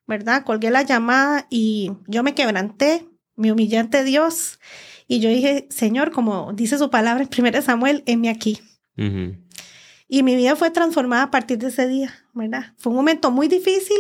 ¿verdad? 0.08 0.44
Colgué 0.44 0.72
la 0.72 0.82
llamada 0.82 1.46
y 1.52 1.92
yo 2.08 2.24
me 2.24 2.34
quebranté, 2.34 3.08
me 3.36 3.52
humillé 3.52 3.78
ante 3.78 4.04
Dios 4.04 4.60
y 5.14 5.20
yo 5.20 5.30
dije, 5.30 5.68
Señor, 5.70 6.12
como 6.12 6.54
dice 6.54 6.80
su 6.80 6.90
palabra 6.90 7.24
en 7.24 7.46
1 7.46 7.62
Samuel, 7.62 8.02
heme 8.08 8.30
aquí. 8.32 8.60
Y 10.08 10.24
mi 10.24 10.36
vida 10.36 10.56
fue 10.56 10.72
transformada 10.72 11.24
a 11.24 11.30
partir 11.30 11.60
de 11.60 11.68
ese 11.68 11.88
día, 11.88 12.12
¿verdad? 12.34 12.74
Fue 12.78 12.90
un 12.90 12.96
momento 12.96 13.30
muy 13.30 13.48
difícil, 13.48 13.98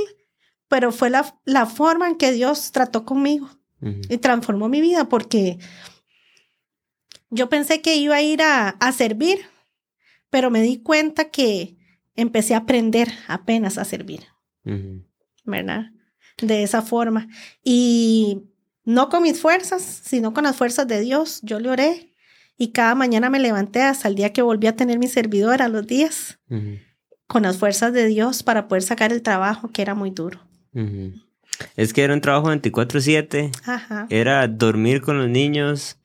pero 0.68 0.92
fue 0.92 1.12
la, 1.12 1.40
la 1.46 1.68
forma 1.68 2.08
en 2.08 2.16
que 2.16 2.32
Dios 2.32 2.72
trató 2.72 3.06
conmigo 3.06 3.48
y 4.10 4.18
transformó 4.18 4.70
mi 4.70 4.82
vida 4.82 5.08
porque 5.08 5.60
yo 7.30 7.48
pensé 7.48 7.82
que 7.82 7.96
iba 7.96 8.16
a 8.16 8.22
ir 8.24 8.42
a, 8.42 8.70
a 8.70 8.92
servir, 8.92 9.38
pero 10.32 10.50
me 10.50 10.64
di 10.64 10.82
cuenta 10.82 11.30
que 11.30 11.78
empecé 12.16 12.56
a 12.56 12.60
aprender 12.60 13.12
apenas 13.28 13.78
a 13.78 13.86
servir, 13.86 14.22
¿verdad? 15.44 15.92
De 16.42 16.64
esa 16.64 16.82
forma. 16.82 17.28
Y 17.64 18.50
no 18.86 19.10
con 19.10 19.24
mis 19.24 19.40
fuerzas, 19.40 19.82
sino 20.04 20.34
con 20.34 20.44
las 20.44 20.56
fuerzas 20.56 20.88
de 20.88 21.02
Dios. 21.02 21.40
Yo 21.44 21.60
le 21.60 21.70
oré 21.70 22.14
y 22.58 22.72
cada 22.72 22.96
mañana 22.96 23.30
me 23.30 23.40
levanté 23.40 23.82
hasta 23.82 24.08
el 24.08 24.16
día 24.16 24.34
que 24.34 24.42
volví 24.42 24.68
a 24.68 24.76
tener 24.76 25.00
mi 25.00 25.08
servidor 25.08 25.62
a 25.62 25.68
los 25.68 25.88
días, 25.88 26.40
con 27.28 27.44
las 27.44 27.58
fuerzas 27.58 27.94
de 27.94 28.06
Dios 28.06 28.44
para 28.44 28.68
poder 28.68 28.84
sacar 28.84 29.12
el 29.12 29.22
trabajo 29.22 29.72
que 29.72 29.82
era 29.82 29.96
muy 29.96 30.12
duro. 30.12 30.40
Es 31.76 31.94
que 31.94 32.04
era 32.04 32.14
un 32.14 32.22
trabajo 32.22 32.50
24/7, 32.50 33.52
era 34.10 34.48
dormir 34.48 35.02
con 35.02 35.18
los 35.18 35.30
niños, 35.30 35.98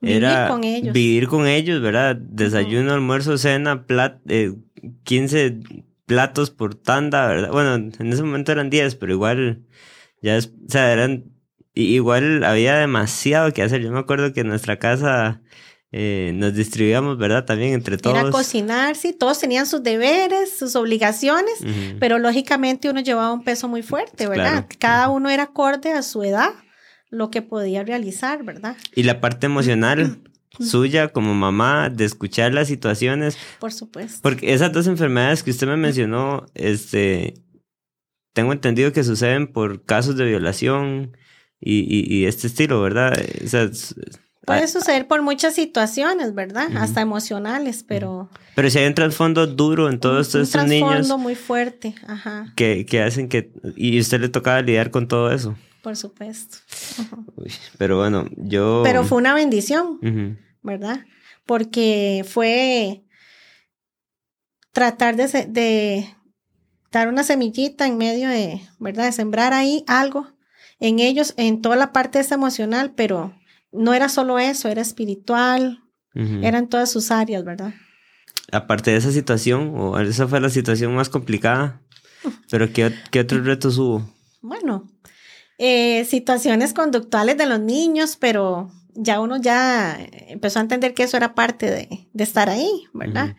vivir 0.00 0.16
era 0.16 0.48
con 0.48 0.64
ellos. 0.64 0.92
vivir 0.92 1.28
con 1.28 1.46
ellos, 1.46 1.80
¿verdad? 1.80 2.16
Desayuno, 2.16 2.92
almuerzo, 2.92 3.38
cena, 3.38 3.86
plat, 3.86 4.18
15 5.04 5.46
eh, 5.46 5.60
platos 6.06 6.50
por 6.50 6.74
tanda, 6.74 7.26
¿verdad? 7.26 7.50
Bueno, 7.50 7.74
en 7.74 8.12
ese 8.12 8.22
momento 8.22 8.52
eran 8.52 8.70
10, 8.70 8.96
pero 8.96 9.12
igual, 9.12 9.62
ya, 10.22 10.36
es, 10.36 10.46
o 10.46 10.70
sea, 10.70 10.92
eran 10.92 11.33
igual 11.74 12.44
había 12.44 12.76
demasiado 12.76 13.52
que 13.52 13.62
hacer. 13.62 13.82
Yo 13.82 13.90
me 13.92 13.98
acuerdo 13.98 14.32
que 14.32 14.40
en 14.40 14.48
nuestra 14.48 14.78
casa 14.78 15.42
eh, 15.92 16.32
nos 16.34 16.54
distribuíamos, 16.54 17.18
¿verdad? 17.18 17.44
También 17.44 17.72
entre 17.72 17.98
todos. 17.98 18.18
Era 18.18 18.30
cocinar, 18.30 18.96
sí, 18.96 19.12
todos 19.12 19.38
tenían 19.38 19.66
sus 19.66 19.82
deberes, 19.82 20.56
sus 20.56 20.76
obligaciones, 20.76 21.54
pero 22.00 22.18
lógicamente 22.18 22.90
uno 22.90 23.00
llevaba 23.00 23.32
un 23.32 23.44
peso 23.44 23.68
muy 23.68 23.82
fuerte, 23.82 24.26
¿verdad? 24.26 24.66
Cada 24.78 25.08
uno 25.08 25.30
era 25.30 25.44
acorde 25.44 25.92
a 25.92 26.02
su 26.02 26.22
edad, 26.22 26.50
lo 27.10 27.30
que 27.30 27.42
podía 27.42 27.84
realizar, 27.84 28.42
¿verdad? 28.44 28.76
Y 28.94 29.04
la 29.04 29.20
parte 29.20 29.46
emocional. 29.46 30.18
suya 30.60 31.08
como 31.08 31.34
mamá 31.34 31.90
de 31.90 32.04
escuchar 32.04 32.54
las 32.54 32.68
situaciones. 32.68 33.36
Por 33.58 33.72
supuesto. 33.72 34.20
Porque 34.22 34.52
esas 34.52 34.72
dos 34.72 34.86
enfermedades 34.86 35.42
que 35.42 35.50
usted 35.50 35.66
me 35.66 35.76
mencionó, 35.76 36.46
este, 36.54 37.34
tengo 38.32 38.52
entendido 38.52 38.92
que 38.92 39.04
suceden 39.04 39.48
por 39.48 39.84
casos 39.84 40.16
de 40.16 40.24
violación, 40.24 41.16
y, 41.64 42.26
este 42.26 42.46
estilo, 42.46 42.82
¿verdad? 42.82 43.14
Puede 44.44 44.68
suceder 44.68 45.06
por 45.06 45.22
muchas 45.22 45.54
situaciones, 45.54 46.34
¿verdad? 46.34 46.68
Hasta 46.76 47.00
emocionales, 47.00 47.82
pero... 47.82 48.28
Pero 48.54 48.68
si 48.68 48.78
hay 48.78 48.86
un 48.86 48.94
trasfondo 48.94 49.46
duro 49.46 49.88
en 49.88 49.98
todos 49.98 50.34
estos 50.34 50.66
niños... 50.66 50.88
Un 50.88 50.94
trasfondo 50.94 51.18
muy 51.18 51.34
fuerte, 51.34 51.94
ajá. 52.06 52.52
Que, 52.54 52.86
hacen 53.04 53.28
que... 53.28 53.50
Y 53.76 53.98
usted 53.98 54.20
le 54.20 54.28
tocaba 54.28 54.60
lidiar 54.60 54.90
con 54.90 55.08
todo 55.08 55.32
eso. 55.32 55.56
Por 55.82 55.96
supuesto. 55.96 56.58
pero 57.78 57.96
bueno, 57.98 58.26
yo... 58.36 58.82
Pero 58.84 59.04
fue 59.04 59.18
una 59.18 59.32
bendición, 59.32 59.98
¿verdad? 60.62 61.06
Porque 61.46 62.24
fue 62.28 63.04
tratar 64.72 65.16
de, 65.16 65.46
de 65.46 66.14
dar 66.92 67.08
una 67.08 67.22
semillita 67.22 67.86
en 67.86 67.96
medio 67.96 68.28
de, 68.28 68.60
¿verdad? 68.78 69.06
De 69.06 69.12
sembrar 69.12 69.54
ahí 69.54 69.84
algo 69.86 70.33
en 70.84 71.00
ellos, 71.00 71.32
en 71.38 71.62
toda 71.62 71.76
la 71.76 71.92
parte 71.92 72.20
esa 72.20 72.34
emocional, 72.34 72.92
pero 72.94 73.34
no 73.72 73.94
era 73.94 74.10
solo 74.10 74.38
eso, 74.38 74.68
era 74.68 74.82
espiritual, 74.82 75.80
era 76.14 76.58
en 76.58 76.68
todas 76.68 76.92
sus 76.92 77.10
áreas, 77.10 77.42
¿verdad? 77.42 77.74
Aparte 78.52 78.90
de 78.90 78.98
esa 78.98 79.10
situación, 79.10 79.72
o 79.74 79.98
esa 79.98 80.28
fue 80.28 80.40
la 80.42 80.50
situación 80.50 80.94
más 80.94 81.08
complicada, 81.08 81.80
pero 82.50 82.70
¿qué, 82.70 82.94
qué 83.10 83.20
otros 83.20 83.46
retos 83.46 83.78
hubo? 83.78 84.06
Bueno, 84.42 84.86
eh, 85.56 86.04
situaciones 86.04 86.74
conductuales 86.74 87.38
de 87.38 87.46
los 87.46 87.60
niños, 87.60 88.18
pero 88.20 88.70
ya 88.94 89.20
uno 89.20 89.38
ya 89.38 89.98
empezó 90.28 90.58
a 90.58 90.62
entender 90.62 90.92
que 90.92 91.04
eso 91.04 91.16
era 91.16 91.34
parte 91.34 91.70
de, 91.70 92.06
de 92.12 92.24
estar 92.24 92.50
ahí, 92.50 92.70
¿verdad? 92.92 93.34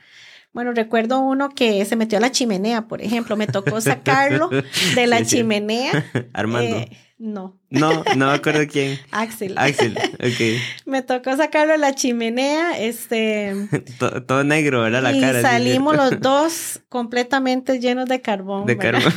Bueno, 0.51 0.71
recuerdo 0.71 1.19
uno 1.19 1.49
que 1.49 1.85
se 1.85 1.95
metió 1.95 2.17
a 2.17 2.21
la 2.21 2.31
chimenea, 2.31 2.87
por 2.87 3.03
ejemplo, 3.03 3.37
me 3.37 3.45
tocó 3.45 3.79
sacarlo 3.81 4.49
de 4.95 5.05
la 5.05 5.23
chimenea. 5.23 6.11
Armando. 6.33 6.77
Eh, 6.77 7.04
no. 7.17 7.59
No, 7.69 8.03
no 8.15 8.27
me 8.27 8.33
acuerdo 8.33 8.67
quién. 8.69 8.99
Axel. 9.11 9.53
Axel, 9.57 9.97
ok. 9.97 10.61
Me 10.85 11.01
tocó 11.01 11.35
sacarlo 11.37 11.73
de 11.73 11.77
la 11.79 11.93
chimenea, 11.93 12.77
este... 12.77 13.55
todo, 14.27 14.43
negro, 14.43 14.81
¿verdad? 14.81 15.01
La 15.01 15.13
y 15.13 15.21
cara. 15.21 15.41
salimos 15.41 15.95
los 15.95 16.19
dos 16.19 16.81
completamente 16.89 17.79
llenos 17.79 18.07
de 18.07 18.21
carbón. 18.21 18.65
De 18.65 18.77
carbón. 18.77 19.13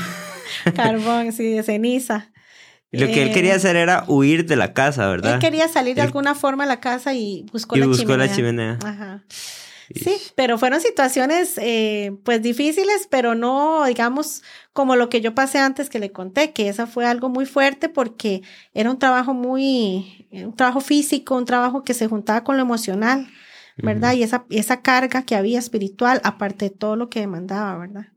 carbón, 0.75 1.33
sí, 1.33 1.53
de 1.53 1.63
ceniza. 1.63 2.31
Lo 2.91 3.07
que 3.07 3.23
él 3.23 3.33
quería 3.33 3.53
eh, 3.53 3.57
hacer 3.57 3.77
era 3.77 4.05
huir 4.09 4.47
de 4.47 4.57
la 4.57 4.73
casa, 4.73 5.07
¿verdad? 5.09 5.35
Él 5.35 5.41
quería 5.41 5.69
salir 5.69 5.95
de 5.95 6.01
alguna 6.01 6.35
forma 6.35 6.65
a 6.65 6.67
la 6.67 6.81
casa 6.81 7.13
y 7.13 7.45
buscó 7.53 7.77
y 7.77 7.81
la 7.81 7.87
buscó 7.87 8.03
chimenea. 8.05 8.27
la 8.27 8.35
chimenea. 8.35 8.79
Ajá. 8.83 9.25
Sí, 9.95 10.17
pero 10.35 10.59
fueron 10.59 10.81
situaciones 10.81 11.57
eh, 11.59 12.13
pues 12.23 12.43
difíciles, 12.43 13.09
pero 13.11 13.35
no, 13.35 13.87
digamos, 13.87 14.43
como 14.73 14.97
lo 14.97 15.09
que 15.09 15.21
yo 15.21 15.35
pasé 15.35 15.59
antes 15.59 15.89
que 15.89 15.99
le 15.99 16.13
conté, 16.13 16.53
que 16.53 16.69
esa 16.69 16.87
fue 16.87 17.07
algo 17.07 17.29
muy 17.29 17.47
fuerte 17.47 17.89
porque 17.89 18.43
era 18.75 18.91
un 18.91 18.99
trabajo 18.99 19.33
muy, 19.33 20.29
un 20.31 20.55
trabajo 20.55 20.81
físico, 20.81 21.37
un 21.37 21.47
trabajo 21.47 21.85
que 21.85 21.95
se 21.95 22.07
juntaba 22.07 22.45
con 22.45 22.57
lo 22.57 22.63
emocional, 22.63 23.29
¿verdad? 23.79 24.13
Y 24.13 24.23
esa, 24.23 24.45
esa 24.51 24.83
carga 24.83 25.23
que 25.23 25.37
había 25.37 25.59
espiritual, 25.59 26.21
aparte 26.25 26.67
de 26.67 26.71
todo 26.71 26.97
lo 26.97 27.09
que 27.09 27.21
demandaba, 27.21 27.79
¿verdad? 27.79 28.09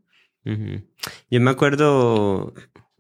Yo 0.44 1.40
me 1.40 1.52
acuerdo 1.52 2.54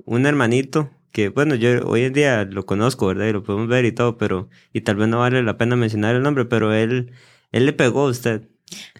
un 0.05 0.25
hermanito 0.25 0.91
que, 1.11 1.29
bueno, 1.29 1.55
yo 1.55 1.85
hoy 1.87 2.03
en 2.03 2.13
día 2.13 2.45
lo 2.45 2.65
conozco, 2.65 3.07
¿verdad? 3.07 3.27
Y 3.27 3.33
lo 3.33 3.43
podemos 3.43 3.67
ver 3.67 3.85
y 3.85 3.91
todo, 3.91 4.17
pero, 4.17 4.49
y 4.73 4.81
tal 4.81 4.95
vez 4.95 5.07
no 5.07 5.19
vale 5.19 5.43
la 5.43 5.57
pena 5.57 5.75
mencionar 5.75 6.15
el 6.15 6.23
nombre, 6.23 6.45
pero 6.45 6.73
él, 6.73 7.11
él 7.51 7.65
le 7.65 7.73
pegó 7.73 8.07
a 8.07 8.09
usted. 8.09 8.47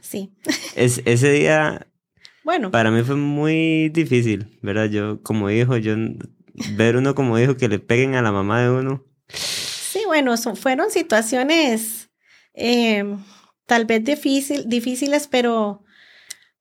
Sí. 0.02 0.34
Es, 0.76 1.02
ese 1.06 1.32
día, 1.32 1.88
bueno. 2.44 2.72
para 2.72 2.92
mí 2.92 3.04
fue 3.04 3.16
muy 3.16 3.90
difícil, 3.90 4.60
¿verdad? 4.62 4.90
Yo 4.90 5.22
como 5.24 5.50
hijo, 5.50 5.78
yo 5.78 5.96
ver 6.76 6.96
uno 6.96 7.16
como 7.16 7.38
hijo 7.40 7.58
que 7.58 7.70
le 7.70 7.80
peguen 7.80 8.16
a 8.16 8.22
la 8.22 8.32
mamá 8.32 8.62
de 8.62 8.70
uno. 8.70 9.04
Sí, 9.30 10.02
bueno, 10.06 10.38
son, 10.38 10.56
fueron 10.56 10.92
situaciones 10.92 12.10
em, 12.54 13.20
tal 13.66 13.86
vez 13.86 14.04
difícil, 14.04 14.68
difíciles, 14.68 15.28
pero, 15.28 15.84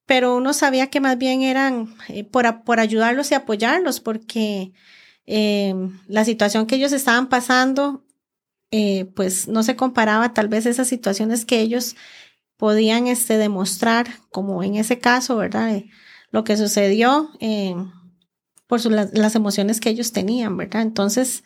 pero 0.06 0.36
uno 0.36 0.52
sabía 0.52 0.88
que 0.88 1.00
más 1.00 1.18
bien 1.18 1.42
eran 1.42 1.94
eh, 2.08 2.24
por, 2.24 2.64
por, 2.64 2.80
ayudarlos 2.80 3.30
y 3.30 3.34
apoyarlos, 3.34 4.00
porque 4.00 4.72
em, 5.26 6.00
la 6.06 6.24
situación 6.24 6.66
que 6.66 6.76
ellos 6.76 6.92
estaban 6.92 7.28
pasando, 7.28 8.04
eh, 8.70 9.06
pues 9.16 9.48
no 9.48 9.62
se 9.62 9.76
comparaba 9.76 10.32
tal 10.34 10.48
vez 10.48 10.66
esas 10.66 10.88
situaciones 10.88 11.44
que 11.44 11.60
ellos 11.60 11.96
podían 12.60 13.06
este, 13.06 13.38
demostrar, 13.38 14.06
como 14.30 14.62
en 14.62 14.74
ese 14.74 14.98
caso, 14.98 15.34
¿verdad? 15.38 15.74
Eh, 15.74 15.88
lo 16.30 16.44
que 16.44 16.58
sucedió 16.58 17.30
eh, 17.40 17.74
por 18.66 18.84
las 18.84 19.34
emociones 19.34 19.80
que 19.80 19.88
ellos 19.88 20.12
tenían, 20.12 20.58
¿verdad? 20.58 20.82
Entonces, 20.82 21.42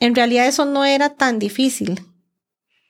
en 0.00 0.16
realidad 0.16 0.48
eso 0.48 0.64
no 0.64 0.84
era 0.84 1.10
tan 1.10 1.38
difícil 1.38 2.00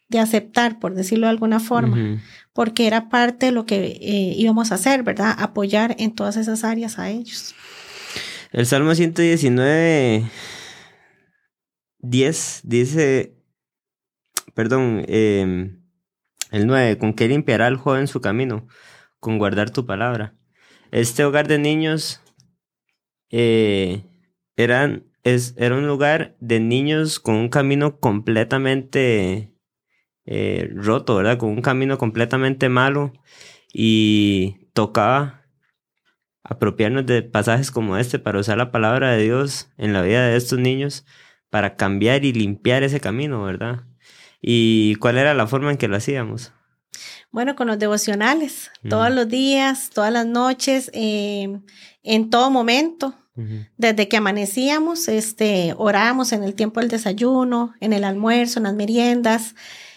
de 0.08 0.18
aceptar, 0.18 0.78
por 0.78 0.94
decirlo 0.94 1.26
de 1.26 1.32
alguna 1.32 1.60
forma, 1.60 2.22
porque 2.54 2.86
era 2.86 3.10
parte 3.10 3.46
de 3.46 3.52
lo 3.52 3.66
que 3.66 3.98
eh, 4.00 4.34
íbamos 4.38 4.72
a 4.72 4.76
hacer, 4.76 5.02
¿verdad? 5.02 5.36
Apoyar 5.38 5.94
en 5.98 6.14
todas 6.14 6.38
esas 6.38 6.64
áreas 6.64 6.98
a 6.98 7.10
ellos. 7.10 7.54
El 8.50 8.64
Salmo 8.64 8.94
119, 8.94 10.24
10 11.98 12.60
dice, 12.64 13.34
perdón, 14.54 15.04
eh, 15.06 15.81
el 16.52 16.66
9. 16.66 16.98
¿Con 16.98 17.14
qué 17.14 17.26
limpiará 17.26 17.66
el 17.66 17.76
joven 17.76 18.06
su 18.06 18.20
camino? 18.20 18.68
Con 19.18 19.38
guardar 19.38 19.70
tu 19.70 19.86
palabra. 19.86 20.36
Este 20.92 21.24
hogar 21.24 21.48
de 21.48 21.58
niños 21.58 22.20
eh, 23.30 24.04
eran, 24.56 25.06
es, 25.24 25.54
era 25.56 25.76
un 25.76 25.86
lugar 25.86 26.36
de 26.40 26.60
niños 26.60 27.18
con 27.18 27.34
un 27.36 27.48
camino 27.48 27.98
completamente 27.98 29.52
eh, 30.26 30.70
roto, 30.74 31.16
¿verdad? 31.16 31.38
Con 31.38 31.50
un 31.50 31.62
camino 31.62 31.98
completamente 31.98 32.68
malo. 32.68 33.12
Y 33.72 34.68
tocaba 34.74 35.46
apropiarnos 36.44 37.06
de 37.06 37.22
pasajes 37.22 37.70
como 37.70 37.96
este 37.96 38.18
para 38.18 38.38
usar 38.38 38.58
la 38.58 38.70
palabra 38.70 39.12
de 39.12 39.22
Dios 39.24 39.70
en 39.78 39.92
la 39.94 40.02
vida 40.02 40.26
de 40.28 40.36
estos 40.36 40.58
niños 40.58 41.06
para 41.50 41.76
cambiar 41.76 42.24
y 42.24 42.32
limpiar 42.32 42.82
ese 42.82 43.00
camino, 43.00 43.42
¿verdad? 43.44 43.84
¿Y 44.42 44.96
cuál 44.96 45.16
era 45.16 45.32
la 45.32 45.46
forma 45.46 45.70
en 45.70 45.78
que 45.78 45.88
lo 45.88 45.96
hacíamos? 45.96 46.52
Bueno, 47.30 47.56
con 47.56 47.68
los 47.68 47.78
devocionales, 47.78 48.70
todos 48.86 49.10
los 49.10 49.26
días, 49.28 49.88
todas 49.88 50.12
las 50.12 50.26
noches, 50.26 50.90
em, 50.92 51.62
en 52.02 52.28
todo 52.28 52.50
momento, 52.50 53.14
Desde 53.78 54.08
que 54.08 54.18
amanecíamos, 54.18 55.08
este, 55.08 55.74
orábamos 55.78 56.32
en 56.32 56.44
el 56.44 56.54
tiempo 56.54 56.80
del 56.80 56.90
desayuno, 56.90 57.72
en 57.80 57.94
el 57.94 58.04
almuerzo, 58.04 58.58
en 58.58 58.64
las 58.64 58.74
meriendas. 58.74 59.54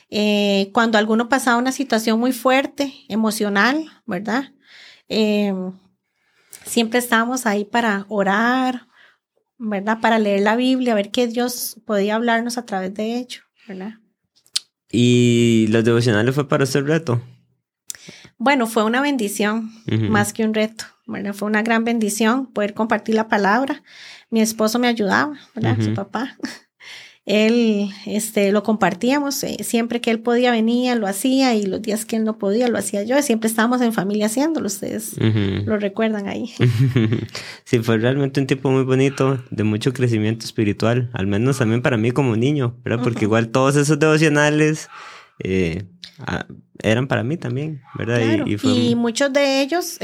Eh, 0.10 0.70
cuando 0.74 0.98
alguno 0.98 1.28
pasaba 1.28 1.58
una 1.58 1.74
situación 1.74 2.18
muy 2.18 2.32
fuerte, 2.32 2.94
emocional, 3.10 3.92
¿verdad? 4.06 4.54
Em, 5.10 5.74
siempre 6.64 7.00
estábamos 7.00 7.46
ahí 7.46 7.66
para 7.66 8.06
orar, 8.08 8.88
¿verdad? 9.58 10.00
Para 10.00 10.18
leer 10.18 10.40
la 10.42 10.56
Biblia, 10.56 10.94
a 10.94 10.96
ver 10.96 11.12
qué 11.12 11.28
Dios 11.28 11.82
podía 11.86 12.16
hablarnos 12.16 12.58
a 12.58 12.66
través 12.66 12.94
de 12.94 13.18
ello, 13.18 13.42
¿verdad? 13.68 13.96
¿Y 14.92 15.68
los 15.70 15.84
devocionales 15.84 16.36
fue 16.36 16.48
para 16.48 16.64
usted 16.64 16.86
reto? 16.86 17.22
Bueno, 18.38 18.68
fue 18.68 18.84
una 18.84 19.02
bendición, 19.02 19.72
más 20.10 20.34
que 20.34 20.44
un 20.44 20.54
reto, 20.54 20.86
¿verdad? 21.08 21.34
Fue 21.34 21.48
una 21.48 21.64
gran 21.64 21.84
bendición 21.84 22.48
poder 22.48 22.74
compartir 22.74 23.16
la 23.16 23.28
palabra. 23.28 23.82
Mi 24.30 24.42
esposo 24.42 24.78
me 24.80 24.88
ayudaba, 24.88 25.38
¿verdad? 25.56 25.78
Su 25.80 25.94
papá 25.94 26.38
él 27.26 27.90
este, 28.06 28.52
lo 28.52 28.62
compartíamos, 28.62 29.44
eh, 29.44 29.58
siempre 29.64 30.00
que 30.00 30.12
él 30.12 30.20
podía 30.20 30.52
venía, 30.52 30.94
lo 30.94 31.08
hacía 31.08 31.56
y 31.56 31.66
los 31.66 31.82
días 31.82 32.06
que 32.06 32.18
él 32.18 32.24
no 32.24 32.38
podía, 32.38 32.68
lo 32.68 32.78
hacía 32.78 33.02
yo, 33.02 33.20
siempre 33.24 33.50
estábamos 33.50 33.82
en 33.82 33.94
familia 33.94 34.28
haciéndolo, 34.28 34.68
ustedes 34.68 35.16
lo 35.18 35.78
recuerdan 35.78 36.28
ahí. 36.28 36.54
sí, 37.64 37.80
fue 37.80 37.98
realmente 37.98 38.40
un 38.40 38.46
tiempo 38.46 38.70
muy 38.70 38.84
bonito, 38.84 39.44
de 39.50 39.64
mucho 39.64 39.92
crecimiento 39.92 40.46
espiritual, 40.46 41.10
al 41.14 41.26
menos 41.26 41.58
también 41.58 41.82
para 41.82 41.98
mí 41.98 42.12
como 42.12 42.36
niño, 42.36 42.78
¿verdad? 42.84 43.04
Porque 43.04 43.26
igual 43.26 43.50
todos 43.50 43.76
esos 43.76 43.98
devocionales 43.98 44.88
eh, 45.44 45.88
eran 46.84 47.08
para 47.08 47.24
mí 47.24 47.38
también, 47.38 47.82
¿verdad? 47.98 48.20
Y, 48.46 48.96
muchos 48.96 49.34
de 49.34 49.62
ellos, 49.62 49.98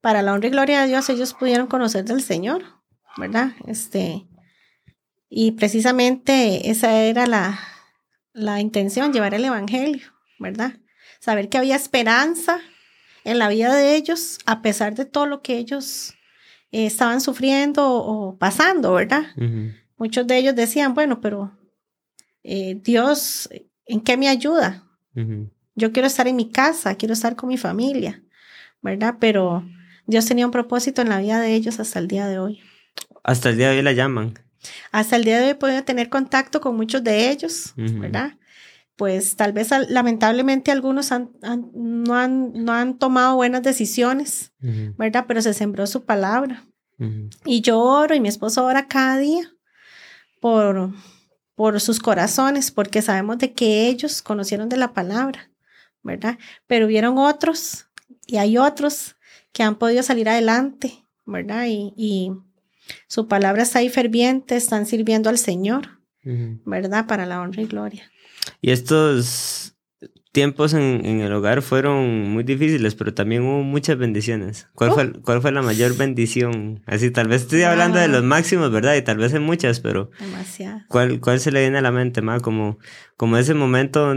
para 0.00 0.22
la 0.22 0.32
honra 0.32 0.48
y 0.48 0.50
gloria 0.50 0.80
de 0.82 0.88
Dios, 0.88 1.08
ellos 1.08 1.34
pudieron 1.34 1.68
conocer 1.68 2.04
del 2.04 2.20
Señor, 2.20 2.62
¿verdad? 3.16 3.52
Este 3.68 4.27
y 5.28 5.52
precisamente 5.52 6.70
esa 6.70 7.02
era 7.02 7.26
la, 7.26 7.58
la 8.32 8.60
intención, 8.60 9.12
llevar 9.12 9.34
el 9.34 9.44
Evangelio, 9.44 10.06
¿verdad? 10.38 10.74
Saber 11.20 11.48
que 11.48 11.58
había 11.58 11.76
esperanza 11.76 12.60
en 13.24 13.38
la 13.38 13.48
vida 13.48 13.74
de 13.74 13.96
ellos, 13.96 14.38
a 14.46 14.62
pesar 14.62 14.94
de 14.94 15.04
todo 15.04 15.26
lo 15.26 15.42
que 15.42 15.58
ellos 15.58 16.14
eh, 16.72 16.86
estaban 16.86 17.20
sufriendo 17.20 17.86
o 17.90 18.38
pasando, 18.38 18.94
¿verdad? 18.94 19.26
Muchos 19.96 20.26
de 20.26 20.38
ellos 20.38 20.54
decían, 20.54 20.94
bueno, 20.94 21.20
pero 21.20 21.52
eh, 22.42 22.80
Dios, 22.82 23.50
¿en 23.86 24.00
qué 24.00 24.16
me 24.16 24.28
ayuda? 24.28 24.84
Yo 25.74 25.92
quiero 25.92 26.06
estar 26.06 26.28
en 26.28 26.36
mi 26.36 26.50
casa, 26.50 26.94
quiero 26.94 27.12
estar 27.12 27.34
con 27.34 27.48
mi 27.48 27.56
familia, 27.56 28.22
¿verdad? 28.80 29.16
Pero 29.18 29.64
Dios 30.06 30.26
tenía 30.26 30.46
un 30.46 30.52
propósito 30.52 31.02
en 31.02 31.08
la 31.08 31.18
vida 31.18 31.40
de 31.40 31.54
ellos 31.54 31.80
hasta 31.80 31.98
el 31.98 32.06
día 32.06 32.28
de 32.28 32.38
hoy. 32.38 32.60
Hasta 33.24 33.50
el 33.50 33.56
día 33.56 33.70
de 33.70 33.78
hoy 33.78 33.82
la 33.82 33.92
llaman. 33.92 34.34
Hasta 34.90 35.16
el 35.16 35.24
día 35.24 35.38
de 35.38 35.44
hoy 35.44 35.50
he 35.50 35.54
podido 35.54 35.84
tener 35.84 36.08
contacto 36.08 36.60
con 36.60 36.76
muchos 36.76 37.04
de 37.04 37.30
ellos, 37.30 37.72
¿verdad? 37.76 38.36
Pues 38.96 39.36
tal 39.36 39.52
vez 39.52 39.70
lamentablemente 39.88 40.72
algunos 40.72 41.10
no, 41.12 42.14
han, 42.14 42.52
no 42.52 42.72
han 42.72 42.98
tomado 42.98 43.36
buenas 43.36 43.62
decisiones, 43.62 44.52
¿verdad? 44.58 45.24
Pero 45.28 45.40
se 45.42 45.54
sembró 45.54 45.86
su 45.86 46.04
palabra. 46.04 46.64
Y 47.44 47.60
yo 47.60 47.78
oro 47.78 48.14
y 48.16 48.20
mi 48.20 48.28
esposo 48.28 48.64
ora 48.64 48.88
cada 48.88 49.18
día 49.18 49.52
por, 50.40 50.92
por 51.54 51.80
sus 51.80 52.00
corazones, 52.00 52.72
porque 52.72 53.02
sabemos 53.02 53.38
de 53.38 53.52
que 53.52 53.86
ellos 53.86 54.20
conocieron 54.20 54.68
de 54.68 54.76
la 54.76 54.92
palabra, 54.92 55.48
¿verdad? 56.02 56.38
Pero 56.66 56.86
hubieron 56.86 57.18
otros 57.18 57.86
y 58.26 58.38
hay 58.38 58.58
otros 58.58 59.14
que 59.52 59.62
han 59.62 59.76
podido 59.76 60.02
salir 60.02 60.28
adelante, 60.28 61.04
¿verdad? 61.24 61.66
y 61.68 62.32
su 63.06 63.28
palabra 63.28 63.62
está 63.62 63.80
ahí 63.80 63.88
ferviente, 63.88 64.56
están 64.56 64.86
sirviendo 64.86 65.30
al 65.30 65.38
Señor, 65.38 66.00
¿verdad? 66.64 67.06
Para 67.06 67.26
la 67.26 67.40
honra 67.40 67.62
y 67.62 67.66
gloria. 67.66 68.10
Y 68.60 68.70
estos 68.70 69.76
tiempos 70.32 70.74
en, 70.74 71.04
el 71.04 71.32
hogar 71.32 71.62
fueron 71.62 72.30
muy 72.30 72.44
difíciles, 72.44 72.94
pero 72.94 73.14
también 73.14 73.42
hubo 73.42 73.62
muchas 73.62 73.98
bendiciones. 73.98 74.68
¿Cuál, 74.74 74.92
fue, 74.92 75.12
¿cuál 75.22 75.42
fue 75.42 75.52
la 75.52 75.62
mayor 75.62 75.96
bendición? 75.96 76.82
Así, 76.86 77.10
tal 77.10 77.28
vez 77.28 77.42
estoy 77.42 77.62
hablando 77.62 77.98
de 77.98 78.08
los 78.08 78.22
máximos, 78.22 78.70
¿verdad? 78.70 78.94
Y 78.96 79.02
tal 79.02 79.16
vez 79.16 79.34
hay 79.34 79.40
muchas, 79.40 79.80
pero... 79.80 80.10
Demasiado. 80.20 80.80
¿Cuál, 80.88 81.20
cuál 81.20 81.40
se 81.40 81.50
le 81.50 81.62
viene 81.62 81.78
a 81.78 81.82
la 81.82 81.90
mente, 81.90 82.22
más 82.22 82.42
Como, 82.42 82.78
como 83.16 83.36
ese 83.36 83.54
momento 83.54 84.14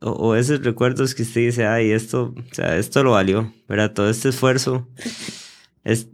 o, 0.00 0.34
esos 0.34 0.64
recuerdos 0.64 1.14
que 1.14 1.22
usted 1.22 1.42
dice, 1.42 1.66
ay, 1.66 1.92
esto, 1.92 2.34
o 2.36 2.54
sea, 2.54 2.76
esto 2.76 3.02
lo 3.04 3.12
valió, 3.12 3.52
¿verdad? 3.68 3.92
Todo 3.92 4.08
este 4.10 4.30
esfuerzo. 4.30 4.88
Es... 5.84 6.08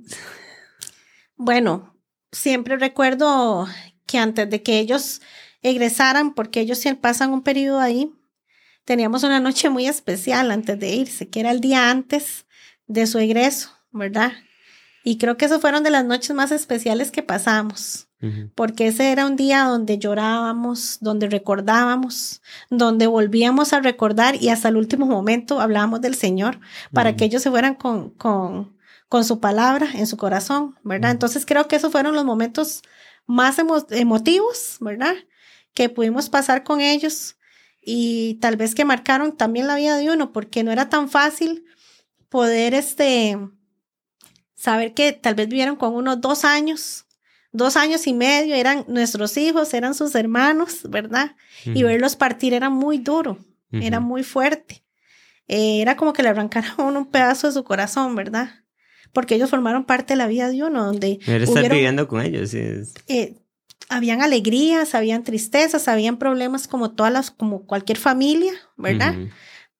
Bueno, 1.36 1.95
siempre 2.32 2.76
recuerdo 2.76 3.66
que 4.06 4.18
antes 4.18 4.48
de 4.48 4.62
que 4.62 4.78
ellos 4.78 5.20
egresaran, 5.62 6.34
porque 6.34 6.60
ellos 6.60 6.82
pasan 7.00 7.32
un 7.32 7.42
periodo 7.42 7.80
ahí, 7.80 8.12
teníamos 8.84 9.24
una 9.24 9.40
noche 9.40 9.68
muy 9.68 9.86
especial 9.86 10.50
antes 10.50 10.78
de 10.78 10.94
irse, 10.94 11.28
que 11.28 11.40
era 11.40 11.50
el 11.50 11.60
día 11.60 11.90
antes 11.90 12.46
de 12.86 13.06
su 13.06 13.18
egreso, 13.18 13.70
¿verdad? 13.90 14.32
Y 15.02 15.18
creo 15.18 15.36
que 15.36 15.44
esos 15.44 15.60
fueron 15.60 15.82
de 15.82 15.90
las 15.90 16.04
noches 16.04 16.34
más 16.34 16.52
especiales 16.52 17.10
que 17.10 17.22
pasamos, 17.22 18.08
porque 18.54 18.88
ese 18.88 19.12
era 19.12 19.26
un 19.26 19.36
día 19.36 19.64
donde 19.64 19.98
llorábamos, 19.98 20.98
donde 21.00 21.28
recordábamos, 21.28 22.42
donde 22.70 23.06
volvíamos 23.06 23.72
a 23.72 23.80
recordar 23.80 24.42
y 24.42 24.48
hasta 24.48 24.68
el 24.68 24.76
último 24.76 25.06
momento 25.06 25.60
hablábamos 25.60 26.00
del 26.00 26.16
Señor 26.16 26.58
para 26.92 27.14
que 27.14 27.24
ellos 27.24 27.42
se 27.42 27.50
fueran 27.50 27.76
con, 27.76 28.10
con, 28.10 28.75
con 29.08 29.24
su 29.24 29.40
palabra 29.40 29.88
en 29.94 30.06
su 30.06 30.16
corazón, 30.16 30.76
¿verdad? 30.82 31.10
Entonces 31.10 31.46
creo 31.46 31.68
que 31.68 31.76
esos 31.76 31.92
fueron 31.92 32.14
los 32.14 32.24
momentos 32.24 32.82
más 33.26 33.56
emotivos, 33.90 34.76
¿verdad? 34.80 35.14
Que 35.74 35.88
pudimos 35.88 36.28
pasar 36.28 36.64
con 36.64 36.80
ellos 36.80 37.36
y 37.80 38.34
tal 38.40 38.56
vez 38.56 38.74
que 38.74 38.84
marcaron 38.84 39.36
también 39.36 39.68
la 39.68 39.76
vida 39.76 39.96
de 39.96 40.10
uno, 40.10 40.32
porque 40.32 40.64
no 40.64 40.72
era 40.72 40.88
tan 40.88 41.08
fácil 41.08 41.64
poder, 42.28 42.74
este, 42.74 43.38
saber 44.56 44.94
que 44.94 45.12
tal 45.12 45.36
vez 45.36 45.48
vivieron 45.48 45.76
con 45.76 45.94
unos 45.94 46.20
dos 46.20 46.44
años, 46.44 47.06
dos 47.52 47.76
años 47.76 48.06
y 48.08 48.12
medio, 48.12 48.56
eran 48.56 48.84
nuestros 48.88 49.36
hijos, 49.36 49.72
eran 49.72 49.94
sus 49.94 50.14
hermanos, 50.16 50.80
¿verdad? 50.88 51.36
Y 51.64 51.84
verlos 51.84 52.16
partir 52.16 52.54
era 52.54 52.70
muy 52.70 52.98
duro, 52.98 53.38
era 53.70 54.00
muy 54.00 54.24
fuerte. 54.24 54.82
Eh, 55.48 55.80
era 55.80 55.96
como 55.96 56.12
que 56.12 56.24
le 56.24 56.30
arrancaron 56.30 56.74
un 56.96 57.06
pedazo 57.06 57.46
de 57.46 57.52
su 57.52 57.62
corazón, 57.62 58.16
¿verdad? 58.16 58.65
Porque 59.16 59.36
ellos 59.36 59.48
formaron 59.48 59.86
parte 59.86 60.12
de 60.12 60.18
la 60.18 60.26
vida 60.26 60.50
de 60.50 60.62
uno, 60.62 60.84
donde... 60.84 61.20
Pero 61.24 61.42
estar 61.42 61.70
viviendo 61.70 62.06
con 62.06 62.20
ellos. 62.20 62.52
Eh, 62.52 63.34
habían 63.88 64.20
alegrías, 64.20 64.94
habían 64.94 65.24
tristezas, 65.24 65.88
habían 65.88 66.18
problemas 66.18 66.68
como 66.68 66.90
todas 66.90 67.10
las, 67.10 67.30
como 67.30 67.64
cualquier 67.64 67.96
familia, 67.96 68.52
¿verdad? 68.76 69.14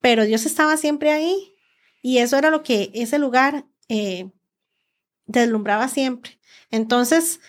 Pero 0.01 0.25
Dios 0.25 0.46
estaba 0.46 0.79
siempre 0.79 1.12
ahí 1.12 1.53
y 2.01 2.16
eso 2.16 2.38
era 2.38 2.49
lo 2.49 2.62
que 2.62 2.90
ese 2.94 3.18
lugar 3.18 3.66
eh, 3.90 4.31
deslumbraba 5.27 5.87
siempre. 5.88 6.40
Entonces, 6.70 7.40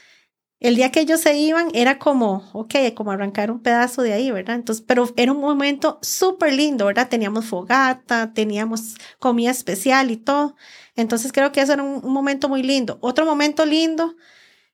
el 0.59 0.75
día 0.75 0.91
que 0.91 0.99
ellos 0.99 1.21
se 1.21 1.37
iban 1.37 1.69
era 1.73 1.99
como, 1.99 2.49
ok, 2.51 2.75
como 2.95 3.11
arrancar 3.11 3.49
un 3.49 3.61
pedazo 3.61 4.01
de 4.01 4.11
ahí, 4.11 4.29
¿verdad? 4.29 4.55
Entonces, 4.55 4.83
pero 4.85 5.09
era 5.15 5.31
un 5.31 5.39
momento 5.39 5.99
súper 6.01 6.51
lindo, 6.51 6.85
¿verdad? 6.87 7.07
Teníamos 7.07 7.45
fogata, 7.45 8.33
teníamos 8.33 8.95
comida 9.19 9.51
especial 9.51 10.11
y 10.11 10.17
todo. 10.17 10.57
Entonces 10.97 11.31
creo 11.31 11.51
que 11.53 11.61
eso 11.61 11.73
era 11.73 11.83
un, 11.83 12.11
momento 12.11 12.49
muy 12.49 12.63
lindo. 12.63 12.97
Otro 13.01 13.25
momento 13.25 13.65
lindo 13.65 14.15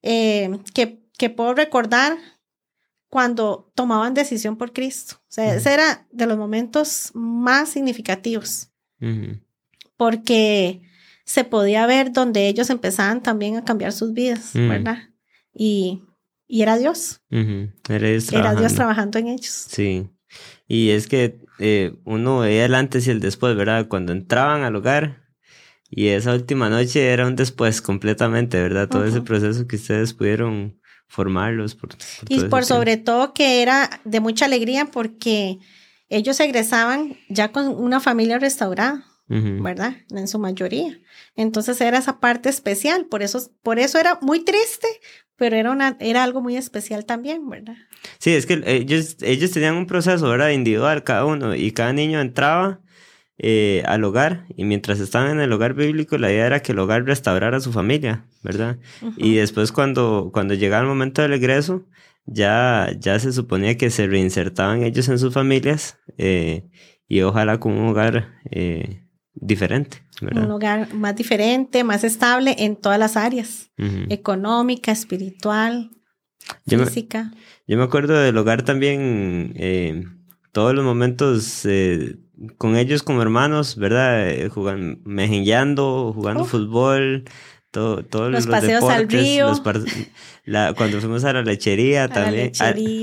eh, 0.01 0.59
que, 0.73 1.03
que 1.17 1.29
puedo 1.29 1.53
recordar 1.53 2.17
cuando 3.09 3.71
tomaban 3.75 4.15
decisión 4.15 4.57
por 4.57 4.73
Cristo. 4.73 5.17
O 5.19 5.31
sea, 5.31 5.53
ese 5.53 5.71
era 5.71 6.07
de 6.12 6.25
los 6.25 6.36
momentos 6.36 7.12
más 7.13 7.69
significativos. 7.69 8.71
Porque 9.97 10.81
se 11.25 11.43
podía 11.43 11.86
ver 11.86 12.12
donde 12.12 12.47
ellos 12.47 12.69
empezaban 12.69 13.21
también 13.21 13.57
a 13.57 13.65
cambiar 13.65 13.91
sus 13.91 14.13
vidas, 14.13 14.51
¿verdad? 14.53 15.09
Y, 15.53 16.01
y, 16.47 16.62
era 16.63 16.77
Dios. 16.77 17.21
era, 17.29 18.07
Dios 18.07 18.31
era, 18.31 18.55
Dios 18.55 18.73
trabajando 18.73 19.19
en 19.19 19.27
ellos. 19.27 19.67
Sí. 19.69 20.09
Y 20.67 20.89
es 20.91 21.07
que 21.07 21.39
eh, 21.59 21.95
uno 22.05 22.39
veía 22.39 22.65
el 22.65 22.73
antes 22.73 23.05
y 23.05 23.12
el 23.12 23.19
después, 23.19 23.55
¿verdad? 23.55 23.88
Cuando 23.89 24.13
entraban 24.13 24.63
al 24.63 24.75
hogar, 24.75 25.22
y 25.95 26.08
esa 26.08 26.34
última 26.34 26.69
noche 26.69 27.12
era 27.12 27.27
un 27.27 27.36
después 27.36 27.82
completamente, 27.82 28.60
¿verdad? 28.60 28.89
Todo 28.89 29.06
ese 29.06 29.21
proceso 29.21 29.67
que 29.67 29.75
ustedes 29.75 30.13
pudieron 30.13 30.79
formarlos. 31.08 31.75
Por, 31.75 31.91
y 32.29 32.39
por 32.45 32.65
sobre 32.65 32.97
todo 32.97 33.34
que 33.34 33.62
era 33.62 34.01
de 34.03 34.19
mucha 34.19 34.45
alegría 34.45 34.86
porque 34.86 35.60
ellos 36.10 36.39
egresaban 36.39 37.15
ya 37.29 37.51
con 37.51 37.67
una 37.67 37.99
familia 37.99 38.39
restaurada, 38.39 39.06
¿verdad? 39.27 39.97
En 40.10 40.27
su 40.27 40.39
mayoría. 40.39 40.99
Entonces 41.36 41.79
era 41.79 41.99
esa 41.99 42.19
parte 42.19 42.49
especial, 42.49 43.06
por 43.06 43.21
eso, 43.21 43.51
por 43.62 43.77
eso 43.77 43.99
era 43.99 44.17
muy 44.21 44.43
triste, 44.43 44.88
pero 45.36 45.56
era, 45.56 45.71
una, 45.71 45.95
era 45.99 46.23
algo 46.23 46.41
muy 46.41 46.58
especial 46.58 47.06
también, 47.06 47.47
¿verdad? 47.47 47.75
Sí, 48.17 48.32
es 48.34 48.47
que 48.47 48.63
ellos, 48.65 49.17
ellos 49.21 49.51
tenían 49.51 49.75
un 49.75 49.86
proceso, 49.86 50.27
¿verdad? 50.27 50.49
Individual 50.49 51.03
cada 51.03 51.25
uno 51.25 51.53
y 51.53 51.71
cada 51.71 51.93
niño 51.93 52.19
entraba 52.19 52.83
eh, 53.39 53.82
al 53.88 54.04
hogar 54.04 54.46
y 54.56 54.63
mientras 54.63 55.00
estaban 55.00 55.32
en 55.32 55.39
el 55.39 55.52
hogar 55.52 55.74
bíblico 55.74 56.19
la 56.19 56.32
idea 56.32 56.46
era 56.46 56.60
que 56.60 56.72
el 56.72 56.78
hogar 56.78 57.04
restaurara 57.06 57.58
a 57.58 57.62
su 57.62 57.72
familia, 57.72 58.28
¿verdad? 58.43 58.78
Y 59.17 59.36
después 59.36 59.72
cuando, 59.72 60.30
cuando 60.32 60.54
llegaba 60.54 60.84
el 60.84 60.88
momento 60.88 61.24
del 61.24 61.34
egreso, 61.34 61.84
ya, 62.26 62.91
ya 63.00 63.17
se 63.17 63.34
suponía 63.34 63.76
que 63.76 63.89
se 63.89 64.06
reinsertaban 64.06 64.84
ellos 64.84 65.10
en 65.10 65.17
sus 65.17 65.34
familias 65.34 65.98
eh, 66.19 66.69
y 67.08 67.22
ojalá 67.22 67.60
con 67.60 67.74
un 67.74 67.88
hogar 67.88 68.36
eh, 68.52 69.02
diferente. 69.34 70.04
¿verdad? 70.22 70.46
Un 70.46 70.52
hogar 70.52 70.93
más 70.93 71.15
diferente, 71.15 71.84
más 71.84 72.04
estable 72.04 72.56
en 72.60 72.76
todas 72.76 73.00
las 73.00 73.17
áreas, 73.17 73.72
económica, 74.10 74.91
espiritual, 74.91 75.89
física. 76.67 77.32
yo 77.67 77.78
me 77.78 77.84
acuerdo 77.84 78.13
del 78.13 78.38
hogar 78.38 78.62
también, 78.62 79.56
todos 80.52 80.76
los 80.76 80.86
momentos 80.86 81.65
con 82.58 82.76
ellos 82.76 83.04
como 83.04 83.22
hermanos, 83.22 83.76
¿verdad? 83.76 84.50
jugando, 84.50 85.00
mejengueando, 85.06 86.12
jugando 86.13 86.46
fútbol 86.46 87.26
todos 87.74 88.32
los, 88.32 88.46
paseos 88.46 88.84
al 88.84 89.10
río. 89.10 89.52
cuando 90.78 91.00
fuimos 91.00 91.24
a 91.24 91.34
la 91.34 91.41
lechería 91.41 92.08
también. 92.08 92.52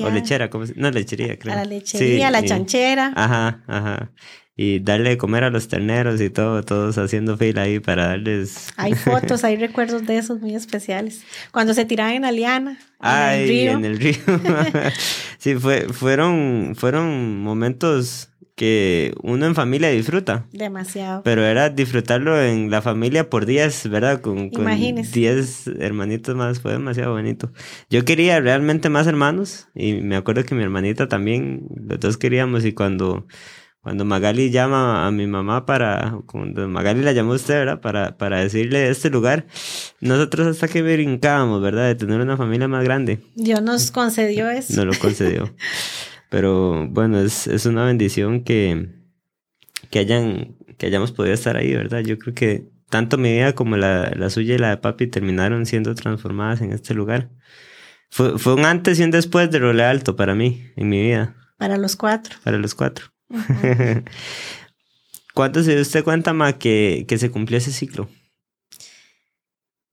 o 0.04 0.10
lechera, 0.10 0.48
¿cómo 0.48 0.66
se, 0.66 0.74
No, 0.76 0.90
lechería, 0.90 1.38
creo. 1.38 1.54
A 1.54 1.56
la 1.56 1.64
lechería, 1.64 2.28
a 2.28 2.30
la 2.30 2.44
chanchera. 2.44 3.12
Ajá, 3.16 3.64
ajá. 3.66 4.12
Y 4.56 4.78
darle 4.78 5.10
de 5.10 5.18
comer 5.18 5.42
a 5.44 5.50
los 5.50 5.68
terneros 5.68 6.20
y 6.20 6.28
todo, 6.28 6.62
todos 6.62 6.98
haciendo 6.98 7.36
fila 7.36 7.62
ahí 7.62 7.80
para 7.80 8.08
darles. 8.08 8.68
Hay 8.76 8.94
fotos, 8.94 9.42
hay 9.42 9.56
recuerdos 9.56 10.06
de 10.06 10.18
esos 10.18 10.40
muy 10.40 10.54
especiales. 10.54 11.22
Cuando 11.50 11.74
se 11.74 11.84
tiraban 11.84 12.14
en 12.14 12.24
Aliana. 12.26 12.78
Ay, 12.98 13.38
en 13.38 13.40
el 13.40 13.48
río. 13.48 13.72
En 13.72 13.84
el 13.84 13.98
río. 13.98 14.92
sí, 15.38 15.54
fue, 15.56 15.88
fueron, 15.88 16.74
fueron 16.76 17.40
momentos 17.42 18.29
que 18.60 19.14
uno 19.22 19.46
en 19.46 19.54
familia 19.54 19.88
disfruta. 19.88 20.44
Demasiado. 20.52 21.22
Pero 21.22 21.42
era 21.44 21.70
disfrutarlo 21.70 22.38
en 22.38 22.70
la 22.70 22.82
familia 22.82 23.30
por 23.30 23.46
días, 23.46 23.88
¿verdad? 23.88 24.20
Con, 24.20 24.50
con 24.50 24.66
10 24.66 25.66
hermanitos 25.78 26.36
más, 26.36 26.60
fue 26.60 26.72
demasiado 26.72 27.14
bonito. 27.14 27.50
Yo 27.88 28.04
quería 28.04 28.38
realmente 28.38 28.90
más 28.90 29.06
hermanos 29.06 29.68
y 29.74 29.94
me 29.94 30.14
acuerdo 30.14 30.44
que 30.44 30.54
mi 30.54 30.62
hermanita 30.62 31.08
también, 31.08 31.68
los 31.74 32.00
dos 32.00 32.18
queríamos 32.18 32.66
y 32.66 32.74
cuando, 32.74 33.26
cuando 33.80 34.04
Magali 34.04 34.50
llama 34.50 35.06
a 35.06 35.10
mi 35.10 35.26
mamá 35.26 35.64
para, 35.64 36.18
cuando 36.26 36.68
Magali 36.68 37.00
la 37.00 37.12
llamó 37.12 37.32
a 37.32 37.36
usted, 37.36 37.54
¿verdad? 37.54 37.80
Para, 37.80 38.18
para 38.18 38.40
decirle 38.40 38.90
este 38.90 39.08
lugar, 39.08 39.46
nosotros 40.02 40.46
hasta 40.48 40.68
que 40.68 40.82
brincábamos, 40.82 41.62
¿verdad? 41.62 41.86
De 41.86 41.94
tener 41.94 42.20
una 42.20 42.36
familia 42.36 42.68
más 42.68 42.84
grande. 42.84 43.20
Dios 43.36 43.62
nos 43.62 43.90
concedió 43.90 44.50
eso. 44.50 44.74
Nos 44.76 44.84
lo 44.84 45.00
concedió. 45.00 45.50
Pero 46.30 46.88
bueno, 46.88 47.20
es, 47.20 47.46
es 47.48 47.66
una 47.66 47.84
bendición 47.84 48.44
que, 48.44 48.88
que, 49.90 49.98
hayan, 49.98 50.56
que 50.78 50.86
hayamos 50.86 51.12
podido 51.12 51.34
estar 51.34 51.56
ahí, 51.56 51.74
¿verdad? 51.74 52.00
Yo 52.00 52.18
creo 52.18 52.34
que 52.34 52.70
tanto 52.88 53.18
mi 53.18 53.32
vida 53.32 53.54
como 53.54 53.76
la, 53.76 54.10
la 54.16 54.30
suya 54.30 54.54
y 54.54 54.58
la 54.58 54.70
de 54.70 54.76
papi 54.78 55.08
terminaron 55.08 55.66
siendo 55.66 55.94
transformadas 55.94 56.62
en 56.62 56.72
este 56.72 56.94
lugar. 56.94 57.30
Fue, 58.10 58.38
fue 58.38 58.54
un 58.54 58.64
antes 58.64 58.98
y 58.98 59.02
un 59.02 59.10
después 59.10 59.50
de 59.50 59.58
Role 59.58 59.84
Alto 59.84 60.16
para 60.16 60.34
mí, 60.34 60.64
en 60.76 60.88
mi 60.88 61.02
vida. 61.02 61.36
Para 61.58 61.76
los 61.76 61.96
cuatro. 61.96 62.36
Para 62.44 62.58
los 62.58 62.74
cuatro. 62.74 63.06
¿Cuánto 65.34 65.62
se 65.62 65.72
dio 65.72 65.82
usted 65.82 66.04
cuenta, 66.04 66.32
Ma, 66.32 66.58
que, 66.58 67.04
que 67.08 67.18
se 67.18 67.30
cumplió 67.30 67.58
ese 67.58 67.72
ciclo? 67.72 68.08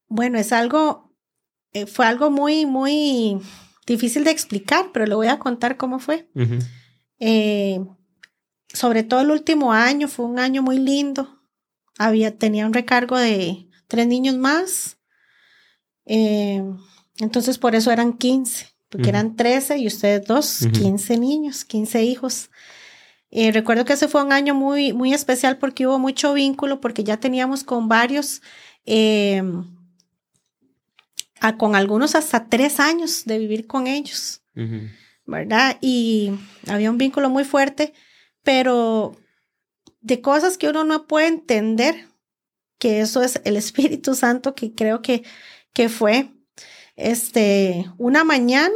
Bueno, 0.08 0.38
es 0.38 0.54
algo, 0.54 1.16
eh, 1.74 1.88
fue 1.88 2.06
algo 2.06 2.32
muy, 2.32 2.66
muy 2.66 3.40
difícil 3.88 4.24
de 4.24 4.32
explicar, 4.32 4.92
pero 4.94 5.08
le 5.08 5.16
voy 5.16 5.28
a 5.28 5.40
contar 5.40 5.78
cómo 5.78 5.98
fue. 5.98 6.30
Eh, 7.20 7.80
sobre 8.68 9.04
todo 9.04 9.22
el 9.22 9.32
último 9.32 9.74
año, 9.74 10.08
fue 10.08 10.26
un 10.26 10.38
año 10.38 10.62
muy 10.62 10.78
lindo. 10.78 11.42
Había, 11.98 12.38
tenía 12.38 12.68
un 12.68 12.74
recargo 12.74 13.18
de 13.18 13.70
tres 13.88 14.06
niños 14.06 14.36
más. 14.36 14.98
Eh, 16.06 16.64
entonces 17.18 17.58
por 17.58 17.74
eso 17.74 17.92
eran 17.92 18.14
15, 18.14 18.68
porque 18.90 19.10
eran 19.10 19.36
13 19.36 19.78
y 19.80 19.88
ustedes 19.88 20.28
dos, 20.28 20.68
15 20.72 21.18
niños, 21.18 21.66
15 21.66 22.04
hijos. 22.04 22.52
Eh, 23.32 23.52
recuerdo 23.52 23.86
que 23.86 23.94
ese 23.94 24.08
fue 24.08 24.24
un 24.24 24.32
año 24.32 24.54
muy, 24.54 24.94
muy 24.94 25.14
especial 25.14 25.58
porque 25.58 25.88
hubo 25.88 25.98
mucho 25.98 26.34
vínculo, 26.34 26.80
porque 26.80 27.04
ya 27.04 27.18
teníamos 27.18 27.64
con 27.64 27.88
varios 27.88 28.42
con 31.58 31.76
algunos 31.76 32.16
hasta 32.16 32.48
tres 32.48 32.80
años 32.80 33.26
de 33.26 33.38
vivir 33.40 33.68
con 33.68 33.88
ellos, 33.88 34.42
¿verdad? 35.26 35.78
Y 35.82 36.32
había 36.68 36.92
un 36.92 36.98
vínculo 36.98 37.30
muy 37.30 37.44
fuerte, 37.44 37.94
pero 38.44 39.16
de 40.02 40.22
cosas 40.22 40.58
que 40.58 40.70
uno 40.70 40.84
no 40.84 41.06
puede 41.08 41.28
entender, 41.28 42.08
que 42.80 43.02
eso 43.02 43.22
es 43.22 43.42
el 43.44 43.58
Espíritu 43.58 44.16
Santo 44.16 44.56
que 44.56 44.74
creo 44.74 45.02
que, 45.02 45.24
que 45.74 45.90
fue, 45.90 46.32
este, 46.96 47.86
una 47.98 48.24
mañana, 48.24 48.76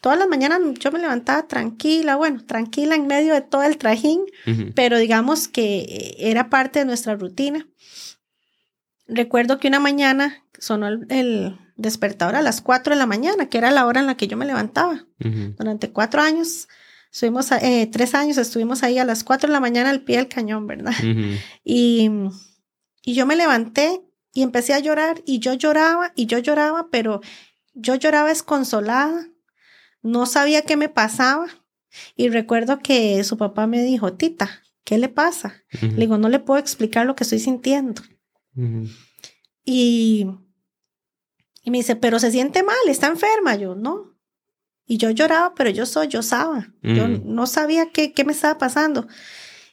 todas 0.00 0.18
las 0.18 0.28
mañanas 0.28 0.60
yo 0.78 0.92
me 0.92 1.00
levantaba 1.00 1.48
tranquila, 1.48 2.16
bueno, 2.16 2.44
tranquila 2.44 2.94
en 2.94 3.06
medio 3.08 3.34
de 3.34 3.40
todo 3.40 3.64
el 3.64 3.78
trajín, 3.78 4.24
pero 4.76 4.98
digamos 4.98 5.48
que 5.48 6.14
era 6.18 6.48
parte 6.48 6.78
de 6.78 6.84
nuestra 6.84 7.16
rutina. 7.16 7.66
Recuerdo 9.08 9.58
que 9.58 9.68
una 9.68 9.80
mañana 9.80 10.44
sonó 10.58 10.86
el 10.86 11.58
despertador 11.78 12.36
a 12.36 12.42
las 12.42 12.60
4 12.60 12.94
de 12.94 12.98
la 12.98 13.06
mañana, 13.06 13.48
que 13.48 13.56
era 13.56 13.70
la 13.70 13.86
hora 13.86 14.00
en 14.00 14.06
la 14.06 14.16
que 14.16 14.26
yo 14.26 14.36
me 14.36 14.44
levantaba. 14.44 15.06
Durante 15.18 15.90
cuatro 15.90 16.20
años, 16.20 16.68
estuvimos, 17.10 17.50
eh, 17.52 17.88
tres 17.90 18.14
años 18.14 18.36
estuvimos 18.36 18.82
ahí 18.82 18.98
a 18.98 19.04
las 19.04 19.24
4 19.24 19.46
de 19.48 19.52
la 19.52 19.60
mañana 19.60 19.88
al 19.88 20.02
pie 20.02 20.16
del 20.16 20.28
cañón, 20.28 20.66
¿verdad? 20.66 20.92
y, 21.64 22.10
y 23.02 23.14
yo 23.14 23.24
me 23.24 23.36
levanté 23.36 24.02
y 24.34 24.42
empecé 24.42 24.74
a 24.74 24.80
llorar 24.80 25.22
y 25.24 25.38
yo 25.38 25.54
lloraba 25.54 26.12
y 26.14 26.26
yo 26.26 26.38
lloraba, 26.38 26.88
pero 26.90 27.20
yo 27.74 27.94
lloraba 27.94 28.28
desconsolada, 28.28 29.28
no 30.02 30.26
sabía 30.26 30.62
qué 30.62 30.76
me 30.76 30.88
pasaba. 30.88 31.46
Y 32.16 32.28
recuerdo 32.28 32.80
que 32.80 33.22
su 33.24 33.38
papá 33.38 33.66
me 33.66 33.82
dijo, 33.82 34.12
Tita, 34.12 34.62
¿qué 34.84 34.98
le 34.98 35.08
pasa? 35.08 35.62
Le 35.80 35.94
digo, 35.94 36.18
no 36.18 36.28
le 36.28 36.38
puedo 36.38 36.60
explicar 36.60 37.06
lo 37.06 37.14
que 37.14 37.24
estoy 37.24 37.38
sintiendo. 37.38 38.02
Y 39.64 40.26
y 41.68 41.70
me 41.70 41.76
dice, 41.76 41.96
pero 41.96 42.18
se 42.18 42.30
siente 42.30 42.62
mal, 42.62 42.78
está 42.86 43.08
enferma. 43.08 43.54
Yo, 43.54 43.74
no. 43.74 44.16
Y 44.86 44.96
yo 44.96 45.10
lloraba, 45.10 45.54
pero 45.54 45.68
yo 45.68 45.84
sollozaba. 45.84 46.72
Yo 46.82 47.06
mm. 47.06 47.20
no 47.26 47.46
sabía 47.46 47.92
qué, 47.92 48.14
qué 48.14 48.24
me 48.24 48.32
estaba 48.32 48.56
pasando. 48.56 49.06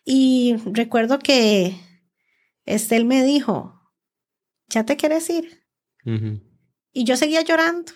Y 0.03 0.57
recuerdo 0.65 1.19
que 1.19 1.79
este, 2.65 2.97
él 2.97 3.05
me 3.05 3.23
dijo, 3.23 3.81
¿ya 4.67 4.83
te 4.83 4.97
quieres 4.97 5.29
ir? 5.29 5.63
Y 6.91 7.05
yo 7.05 7.15
seguía 7.15 7.43
llorando, 7.43 7.93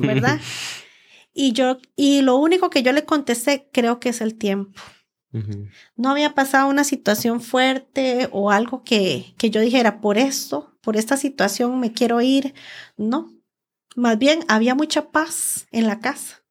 ¿verdad? 0.00 0.38
y 1.32 1.52
yo, 1.52 1.78
y 1.96 2.20
lo 2.20 2.36
único 2.36 2.68
que 2.68 2.82
yo 2.82 2.92
le 2.92 3.06
contesté, 3.06 3.70
creo 3.72 4.00
que 4.00 4.10
es 4.10 4.20
el 4.20 4.36
tiempo. 4.36 4.82
No 5.96 6.10
había 6.10 6.34
pasado 6.34 6.68
una 6.68 6.84
situación 6.84 7.40
fuerte 7.40 8.28
o 8.32 8.50
algo 8.50 8.82
que, 8.82 9.34
que 9.38 9.48
yo 9.48 9.62
dijera, 9.62 10.02
por 10.02 10.18
esto, 10.18 10.77
por 10.88 10.96
esta 10.96 11.18
situación 11.18 11.78
me 11.80 11.92
quiero 11.92 12.22
ir. 12.22 12.54
No, 12.96 13.30
más 13.94 14.18
bien 14.18 14.40
había 14.48 14.74
mucha 14.74 15.10
paz 15.10 15.66
en 15.70 15.86
la 15.86 16.00
casa. 16.00 16.42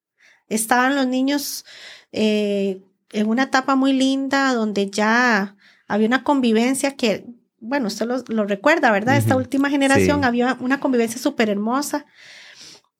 Estaban 0.47 0.95
los 0.95 1.07
niños 1.07 1.65
eh, 2.11 2.83
en 3.13 3.29
una 3.29 3.45
etapa 3.45 3.75
muy 3.75 3.93
linda 3.93 4.53
donde 4.53 4.91
ya 4.91 5.55
había 5.87 6.05
una 6.05 6.23
convivencia 6.23 6.95
que, 6.95 7.25
bueno, 7.59 7.87
usted 7.87 8.05
lo, 8.27 8.45
recuerda, 8.45 8.91
¿verdad? 8.91 9.17
Esta 9.17 9.35
última 9.35 9.71
generación 9.71 10.23
había 10.23 10.55
una 10.59 10.79
convivencia 10.79 11.19
súper 11.19 11.49
hermosa. 11.49 12.05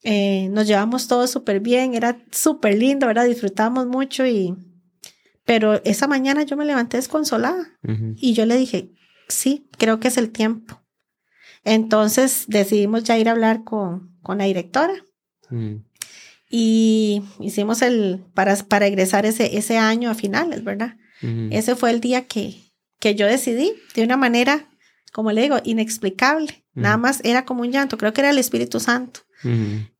Eh, 0.02 0.48
nos 0.50 0.66
llevamos 0.66 1.06
todos 1.06 1.30
súper 1.30 1.60
bien, 1.60 1.94
era 1.94 2.18
súper 2.32 2.76
lindo, 2.76 3.06
¿verdad? 3.06 3.26
Disfrutamos 3.26 3.86
mucho 3.86 4.26
y 4.26 4.56
pero 5.44 5.80
esa 5.84 6.08
mañana 6.08 6.42
yo 6.42 6.56
me 6.56 6.64
levanté 6.64 6.96
desconsolada 6.96 7.78
y 8.16 8.32
yo 8.32 8.44
le 8.44 8.56
dije, 8.56 8.90
sí, 9.28 9.68
creo 9.78 10.00
que 10.00 10.08
es 10.08 10.16
el 10.16 10.32
tiempo. 10.32 10.82
Entonces 11.64 12.44
decidimos 12.48 13.04
ya 13.04 13.18
ir 13.18 13.28
a 13.28 13.32
hablar 13.32 13.64
con, 13.64 14.16
con 14.22 14.38
la 14.38 14.44
directora. 14.44 14.94
Y 16.50 17.22
hicimos 17.40 17.82
el, 17.82 18.24
para, 18.34 18.56
para 18.56 18.86
egresar 18.86 19.26
ese, 19.26 19.56
ese 19.58 19.78
año 19.78 20.10
a 20.10 20.14
finales, 20.14 20.64
¿verdad? 20.64 20.96
Ese 21.50 21.74
fue 21.74 21.90
el 21.90 22.00
día 22.00 22.26
que, 22.26 22.54
que 23.00 23.14
yo 23.14 23.26
decidí 23.26 23.72
de 23.94 24.04
una 24.04 24.16
manera, 24.16 24.68
como 25.12 25.32
le 25.32 25.42
digo, 25.42 25.56
inexplicable. 25.64 26.64
Nada 26.74 26.96
más 26.96 27.20
era 27.24 27.44
como 27.44 27.62
un 27.62 27.72
llanto. 27.72 27.98
Creo 27.98 28.12
que 28.12 28.20
era 28.20 28.30
el 28.30 28.38
Espíritu 28.38 28.78
Santo 28.78 29.20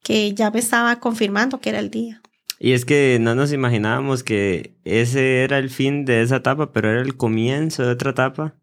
que 0.02 0.34
ya 0.34 0.50
me 0.50 0.58
estaba 0.58 0.98
confirmando 1.00 1.60
que 1.60 1.70
era 1.70 1.78
el 1.78 1.90
día. 1.90 2.20
Y 2.58 2.72
es 2.72 2.84
que 2.84 3.18
no 3.20 3.34
nos 3.34 3.52
imaginábamos 3.52 4.24
que 4.24 4.76
ese 4.84 5.44
era 5.44 5.58
el 5.58 5.70
fin 5.70 6.04
de 6.04 6.22
esa 6.22 6.36
etapa, 6.36 6.72
pero 6.72 6.90
era 6.90 7.02
el 7.02 7.16
comienzo 7.16 7.84
de 7.84 7.92
otra 7.92 8.10
etapa 8.10 8.56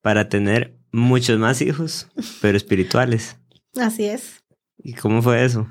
para 0.00 0.28
tener 0.28 0.76
muchos 0.92 1.38
más 1.38 1.60
hijos, 1.62 2.08
pero 2.40 2.56
espirituales. 2.56 3.36
Así 3.76 4.04
es. 4.04 4.42
¿Y 4.78 4.94
cómo 4.94 5.22
fue 5.22 5.44
eso? 5.44 5.66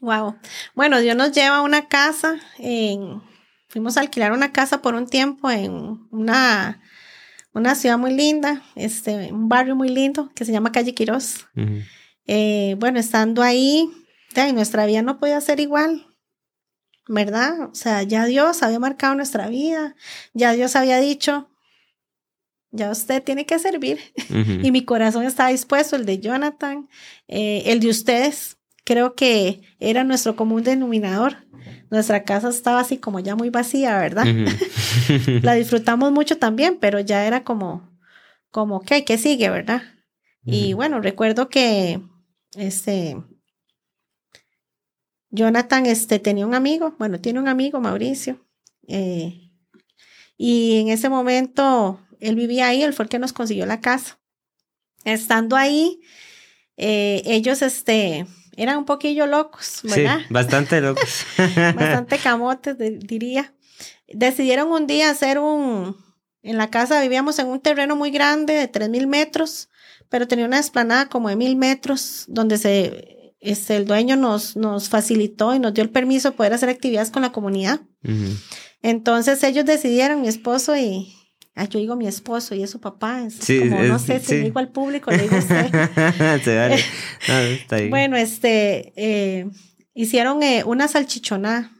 Wow. 0.00 0.36
Bueno, 0.74 1.00
Dios 1.00 1.16
nos 1.16 1.32
lleva 1.32 1.56
a 1.56 1.62
una 1.62 1.88
casa, 1.88 2.36
fuimos 3.68 3.96
a 3.96 4.00
alquilar 4.00 4.32
una 4.32 4.52
casa 4.52 4.80
por 4.80 4.94
un 4.94 5.08
tiempo 5.08 5.50
en 5.50 6.06
una, 6.10 6.80
una 7.52 7.74
ciudad 7.74 7.98
muy 7.98 8.14
linda, 8.14 8.62
este, 8.76 9.32
un 9.32 9.48
barrio 9.48 9.74
muy 9.74 9.88
lindo 9.88 10.30
que 10.34 10.44
se 10.44 10.52
llama 10.52 10.72
Calle 10.72 10.94
Quirós. 10.94 11.46
Eh, 12.26 12.76
bueno, 12.78 13.00
estando 13.00 13.42
ahí, 13.42 13.90
ya, 14.34 14.52
nuestra 14.52 14.86
vida 14.86 15.02
no 15.02 15.18
podía 15.18 15.40
ser 15.40 15.58
igual, 15.58 16.06
¿verdad? 17.08 17.70
O 17.70 17.74
sea, 17.74 18.02
ya 18.02 18.26
Dios 18.26 18.62
había 18.62 18.78
marcado 18.78 19.14
nuestra 19.14 19.48
vida, 19.48 19.96
ya 20.32 20.52
Dios 20.52 20.76
había 20.76 20.98
dicho, 20.98 21.50
ya 22.70 22.90
usted 22.90 23.22
tiene 23.22 23.46
que 23.46 23.58
servir. 23.58 23.98
y 24.62 24.70
mi 24.70 24.84
corazón 24.84 25.24
estaba 25.24 25.50
dispuesto, 25.50 25.96
el 25.96 26.06
de 26.06 26.18
Jonathan, 26.18 26.88
eh, 27.26 27.62
el 27.66 27.80
de 27.80 27.88
ustedes, 27.88 28.58
creo 28.84 29.14
que 29.14 29.60
era 29.78 30.04
nuestro 30.04 30.36
común 30.36 30.62
denominador. 30.62 31.36
Nuestra 31.90 32.24
casa 32.24 32.50
estaba 32.50 32.80
así 32.80 32.98
como 32.98 33.18
ya 33.20 33.34
muy 33.34 33.50
vacía, 33.50 33.98
¿verdad? 33.98 34.24
La 35.42 35.54
disfrutamos 35.54 36.12
mucho 36.12 36.38
también, 36.38 36.78
pero 36.78 37.00
ya 37.00 37.26
era 37.26 37.44
como, 37.44 37.90
como, 38.50 38.80
¿qué? 38.80 39.04
¿Qué 39.04 39.18
sigue, 39.18 39.48
verdad? 39.50 39.82
Y 40.44 40.72
bueno, 40.72 41.02
recuerdo 41.02 41.50
que, 41.50 42.00
este, 42.56 43.18
Jonathan, 45.30 45.84
este, 45.84 46.18
tenía 46.18 46.46
un 46.46 46.54
amigo, 46.54 46.94
bueno, 46.98 47.20
tiene 47.20 47.38
un 47.38 47.48
amigo, 47.48 47.80
Mauricio, 47.80 48.46
eh, 48.86 49.50
y 50.38 50.78
en 50.80 50.88
ese 50.88 51.10
momento 51.10 52.00
él 52.20 52.34
vivía 52.34 52.68
ahí, 52.68 52.82
él 52.82 52.92
fue 52.92 53.04
el 53.04 53.08
que 53.08 53.18
nos 53.18 53.32
consiguió 53.32 53.66
la 53.66 53.80
casa. 53.80 54.18
Estando 55.04 55.56
ahí, 55.56 56.00
eh, 56.76 57.22
ellos, 57.24 57.62
este, 57.62 58.26
eran 58.56 58.78
un 58.78 58.84
poquillo 58.84 59.26
locos, 59.26 59.80
¿verdad? 59.84 60.18
Sí, 60.20 60.26
bastante 60.30 60.80
locos. 60.82 61.24
bastante 61.56 62.18
camotes, 62.22 62.76
diría. 62.78 63.54
Decidieron 64.08 64.70
un 64.72 64.86
día 64.86 65.10
hacer 65.10 65.38
un, 65.38 65.96
en 66.42 66.56
la 66.56 66.70
casa 66.70 67.00
vivíamos 67.00 67.38
en 67.38 67.46
un 67.46 67.60
terreno 67.60 67.94
muy 67.94 68.10
grande 68.10 68.54
de 68.54 68.70
3.000 68.70 69.06
metros, 69.06 69.68
pero 70.08 70.26
tenía 70.26 70.46
una 70.46 70.58
esplanada 70.58 71.08
como 71.08 71.28
de 71.28 71.36
1.000 71.36 71.56
metros, 71.56 72.24
donde 72.28 72.58
se, 72.58 73.34
este, 73.40 73.76
el 73.76 73.86
dueño 73.86 74.16
nos, 74.16 74.56
nos 74.56 74.88
facilitó 74.88 75.54
y 75.54 75.58
nos 75.58 75.74
dio 75.74 75.84
el 75.84 75.90
permiso 75.90 76.30
de 76.30 76.36
poder 76.36 76.52
hacer 76.52 76.68
actividades 76.68 77.10
con 77.10 77.22
la 77.22 77.32
comunidad. 77.32 77.80
Entonces 78.82 79.42
ellos 79.42 79.64
decidieron, 79.64 80.22
mi 80.22 80.28
esposo 80.28 80.76
y, 80.76 81.14
Ah, 81.58 81.64
yo 81.64 81.80
digo 81.80 81.96
mi 81.96 82.06
esposo 82.06 82.54
y 82.54 82.62
es 82.62 82.70
su 82.70 82.80
papá. 82.80 83.22
Es 83.22 83.44
como, 83.44 83.82
no 83.82 83.98
sé 83.98 84.20
si 84.20 84.36
digo 84.36 84.60
al 84.60 84.70
público, 84.70 85.10
le 85.10 85.24
digo 85.24 85.36
usted. 85.36 85.68
Bueno, 87.90 88.16
este, 88.16 88.92
eh, 88.94 89.50
hicieron 89.92 90.40
eh, 90.44 90.62
una 90.64 90.86
salchichonada. 90.86 91.72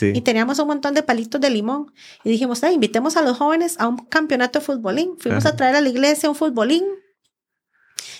Y 0.00 0.22
teníamos 0.22 0.58
un 0.58 0.68
montón 0.68 0.94
de 0.94 1.02
palitos 1.02 1.40
de 1.40 1.50
limón. 1.50 1.92
Y 2.24 2.30
dijimos, 2.30 2.62
invitemos 2.62 3.16
a 3.16 3.22
los 3.22 3.36
jóvenes 3.36 3.76
a 3.78 3.88
un 3.88 3.98
campeonato 4.06 4.58
de 4.58 4.64
futbolín. 4.64 5.16
Fuimos 5.18 5.44
a 5.44 5.54
traer 5.54 5.76
a 5.76 5.80
la 5.82 5.88
iglesia 5.88 6.30
un 6.30 6.34
futbolín. 6.34 6.84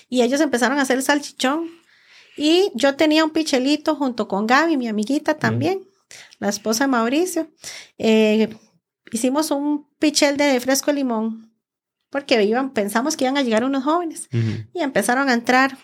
Y 0.09 0.22
ellos 0.22 0.40
empezaron 0.42 0.79
a 0.79 0.83
hacer 0.83 0.98
el 0.98 1.02
salchichón. 1.02 1.70
Y 2.37 2.70
yo 2.74 2.94
tenía 2.94 3.24
un 3.24 3.31
pichelito 3.31 3.94
junto 3.94 4.29
con 4.29 4.46
Gaby, 4.46 4.76
mi 4.76 4.88
amiguita 4.88 5.38
también, 5.38 5.88
la 6.38 6.50
esposa 6.50 6.85
de 6.85 6.88
Mauricio. 6.88 7.50
Eh, 7.96 8.55
hicimos 9.12 9.51
un 9.51 9.87
pichel 9.99 10.37
de 10.37 10.59
fresco 10.61 10.90
de 10.90 10.99
limón 10.99 11.53
porque 12.11 12.42
iban, 12.42 12.71
pensamos 12.73 13.16
que 13.16 13.25
iban 13.25 13.37
a 13.37 13.42
llegar 13.42 13.64
unos 13.64 13.85
jóvenes 13.85 14.29
y 14.73 14.81
empezaron 14.81 15.29
a 15.29 15.35
entrar 15.35 15.77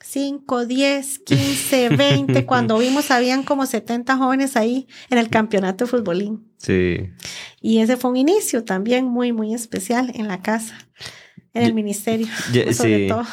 5, 0.00 0.66
10, 0.66 1.18
15, 1.20 1.88
20. 1.90 2.46
Cuando 2.46 2.78
vimos, 2.78 3.10
habían 3.10 3.42
como 3.42 3.66
70 3.66 4.16
jóvenes 4.16 4.56
ahí 4.56 4.86
en 5.10 5.18
el 5.18 5.28
campeonato 5.28 5.84
de 5.84 5.90
futbolín. 5.90 6.52
Sí. 6.58 7.10
Y 7.60 7.78
ese 7.78 7.96
fue 7.96 8.10
un 8.10 8.16
inicio 8.16 8.64
también 8.64 9.06
muy, 9.06 9.32
muy 9.32 9.54
especial 9.54 10.12
en 10.14 10.28
la 10.28 10.42
casa, 10.42 10.76
en 11.52 11.62
el 11.62 11.74
ministerio. 11.74 12.26
sobre 12.72 13.08
todo. 13.08 13.24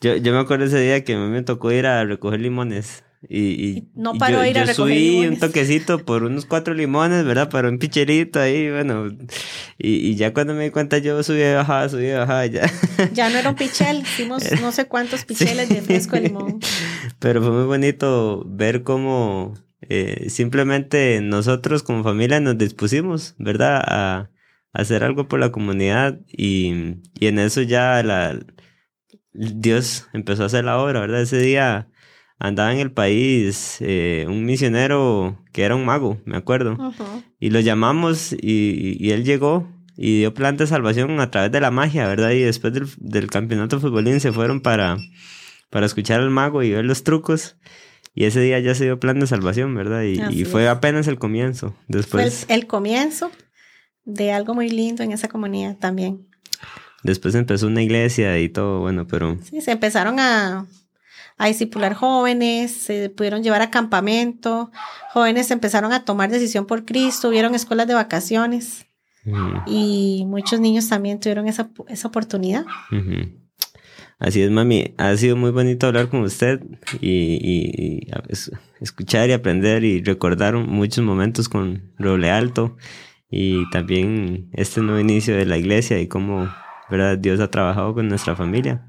Yo, 0.00 0.16
yo 0.16 0.32
me 0.32 0.38
acuerdo 0.38 0.64
ese 0.64 0.80
día 0.80 1.04
que 1.04 1.16
me 1.16 1.42
tocó 1.42 1.72
ir 1.72 1.86
a 1.86 2.04
recoger 2.04 2.40
limones. 2.40 3.04
Y, 3.28 3.88
no 3.94 4.14
paró 4.14 4.46
ir 4.46 4.58
a 4.58 4.64
yo 4.64 4.72
subí 4.72 5.26
un 5.26 5.38
toquecito 5.38 5.98
por 5.98 6.22
unos 6.22 6.46
cuatro 6.46 6.72
limones, 6.72 7.26
¿verdad? 7.26 7.50
Para 7.50 7.68
un 7.68 7.78
picherito 7.78 8.40
ahí, 8.40 8.70
bueno. 8.70 9.10
Y, 9.76 10.14
ya 10.14 10.32
cuando 10.32 10.54
me 10.54 10.64
di 10.64 10.70
cuenta 10.70 10.96
yo 10.98 11.22
subí 11.22 11.42
y 11.42 11.52
bajaba, 11.52 11.88
subí 11.88 12.06
y 12.06 12.12
bajaba 12.12 12.46
ya. 12.46 12.70
Ya 13.12 13.28
no 13.28 13.38
era 13.38 13.50
un 13.50 13.56
pichel, 13.56 14.00
hicimos 14.02 14.42
no 14.62 14.72
sé 14.72 14.86
cuántos 14.86 15.24
picheles 15.26 15.68
de 15.68 15.82
fresco 15.82 16.16
de 16.16 16.22
limón. 16.22 16.60
Pero 17.18 17.42
fue 17.42 17.50
muy 17.50 17.64
bonito 17.64 18.42
ver 18.46 18.84
cómo 18.84 19.54
eh, 19.82 20.30
simplemente 20.30 21.20
nosotros 21.20 21.82
como 21.82 22.02
familia 22.02 22.40
nos 22.40 22.56
dispusimos, 22.56 23.34
¿verdad? 23.38 23.82
A, 23.86 24.30
hacer 24.72 25.02
algo 25.02 25.26
por 25.26 25.40
la 25.40 25.50
comunidad 25.50 26.20
y, 26.28 27.00
y 27.18 27.26
en 27.26 27.40
eso 27.40 27.60
ya 27.60 28.00
la, 28.04 28.38
Dios 29.32 30.06
empezó 30.12 30.44
a 30.44 30.46
hacer 30.46 30.64
la 30.64 30.78
obra, 30.78 31.00
¿verdad? 31.00 31.22
Ese 31.22 31.40
día 31.40 31.88
andaba 32.40 32.72
en 32.72 32.78
el 32.78 32.90
país 32.90 33.76
eh, 33.80 34.24
un 34.26 34.44
misionero 34.44 35.38
que 35.52 35.62
era 35.62 35.76
un 35.76 35.84
mago, 35.84 36.18
me 36.24 36.38
acuerdo. 36.38 36.76
Y 37.38 37.50
lo 37.50 37.60
llamamos 37.60 38.32
y, 38.32 39.10
él 39.12 39.24
llegó 39.24 39.68
y 39.96 40.20
dio 40.20 40.32
plan 40.32 40.56
de 40.56 40.66
salvación 40.66 41.20
a 41.20 41.30
través 41.30 41.52
de 41.52 41.60
la 41.60 41.70
magia, 41.70 42.08
¿verdad? 42.08 42.30
Y 42.30 42.40
después 42.40 42.72
del, 42.98 43.30
campeonato 43.30 43.76
de 43.76 43.82
futbolín 43.82 44.20
se 44.20 44.32
fueron 44.32 44.62
para, 44.62 44.96
para 45.68 45.86
escuchar 45.86 46.20
al 46.20 46.30
mago 46.30 46.62
y 46.62 46.70
ver 46.70 46.86
los 46.86 47.04
trucos. 47.04 47.56
Y 48.14 48.24
ese 48.24 48.40
día 48.40 48.58
ya 48.58 48.74
se 48.74 48.84
dio 48.84 48.98
plan 48.98 49.20
de 49.20 49.26
salvación, 49.26 49.74
¿verdad? 49.74 50.02
Y, 50.02 50.44
fue 50.46 50.66
apenas 50.66 51.06
el 51.06 51.18
comienzo. 51.18 51.76
Después... 51.88 52.46
Fue 52.46 52.54
el 52.54 52.66
comienzo 52.66 53.30
de 54.04 54.32
algo 54.32 54.54
muy 54.54 54.70
lindo 54.70 55.02
en 55.02 55.12
esa 55.12 55.28
comunidad 55.28 55.76
también. 55.76 56.26
Después 57.02 57.34
empezó 57.34 57.66
una 57.66 57.82
iglesia 57.82 58.38
y 58.38 58.48
todo, 58.48 58.80
bueno, 58.80 59.06
pero... 59.06 59.38
Sí, 59.42 59.60
se 59.60 59.72
empezaron 59.72 60.18
a, 60.18 60.66
a 61.40 61.46
discipular 61.46 61.94
jóvenes, 61.94 62.70
se 62.70 63.08
pudieron 63.08 63.42
llevar 63.42 63.62
a 63.62 63.70
campamento, 63.70 64.70
jóvenes 65.14 65.50
empezaron 65.50 65.90
a 65.94 66.04
tomar 66.04 66.30
decisión 66.30 66.66
por 66.66 66.84
Cristo, 66.84 67.30
hubieron 67.30 67.54
escuelas 67.54 67.86
de 67.86 67.94
vacaciones 67.94 68.86
y 69.66 70.24
muchos 70.26 70.60
niños 70.60 70.86
también 70.90 71.18
tuvieron 71.18 71.48
esa, 71.48 71.70
esa 71.88 72.08
oportunidad. 72.08 72.66
Así 74.18 74.42
es, 74.42 74.50
mami. 74.50 74.94
Ha 74.98 75.16
sido 75.16 75.34
muy 75.34 75.50
bonito 75.50 75.86
hablar 75.86 76.10
con 76.10 76.20
usted 76.20 76.60
y, 77.00 77.38
y, 77.40 78.06
escuchar 78.82 79.30
y 79.30 79.32
aprender 79.32 79.82
y 79.82 80.02
recordar 80.02 80.56
muchos 80.58 81.02
momentos 81.02 81.48
con 81.48 81.94
Roble 81.98 82.30
Alto 82.30 82.76
y 83.30 83.68
también 83.70 84.50
este 84.52 84.82
nuevo 84.82 85.00
inicio 85.00 85.34
de 85.34 85.46
la 85.46 85.56
iglesia 85.56 86.00
y 86.00 86.06
cómo 86.06 86.50
¿verdad? 86.90 87.16
Dios 87.16 87.40
ha 87.40 87.50
trabajado 87.50 87.94
con 87.94 88.08
nuestra 88.08 88.36
familia. 88.36 88.86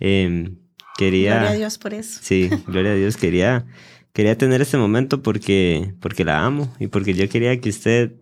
Eh, 0.00 0.56
Quería, 0.96 1.32
gloria 1.32 1.50
a 1.50 1.54
Dios 1.54 1.78
por 1.78 1.94
eso. 1.94 2.20
Sí, 2.22 2.50
gloria 2.66 2.92
a 2.92 2.94
Dios. 2.94 3.16
Quería, 3.16 3.66
quería 4.12 4.38
tener 4.38 4.62
este 4.62 4.76
momento 4.76 5.22
porque, 5.22 5.94
porque 6.00 6.24
la 6.24 6.44
amo 6.44 6.72
y 6.78 6.86
porque 6.86 7.14
yo 7.14 7.28
quería 7.28 7.60
que 7.60 7.70
usted 7.70 8.12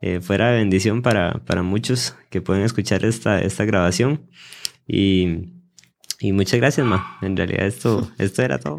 eh, 0.00 0.20
fuera 0.20 0.52
bendición 0.52 1.02
para, 1.02 1.40
para 1.46 1.62
muchos 1.62 2.14
que 2.30 2.40
pueden 2.40 2.62
escuchar 2.62 3.04
esta, 3.04 3.40
esta 3.40 3.64
grabación. 3.64 4.28
Y, 4.86 5.54
y 6.20 6.32
muchas 6.32 6.60
gracias, 6.60 6.86
ma. 6.86 7.18
En 7.22 7.36
realidad 7.36 7.66
esto, 7.66 8.10
esto 8.18 8.42
era 8.42 8.58
todo. 8.58 8.78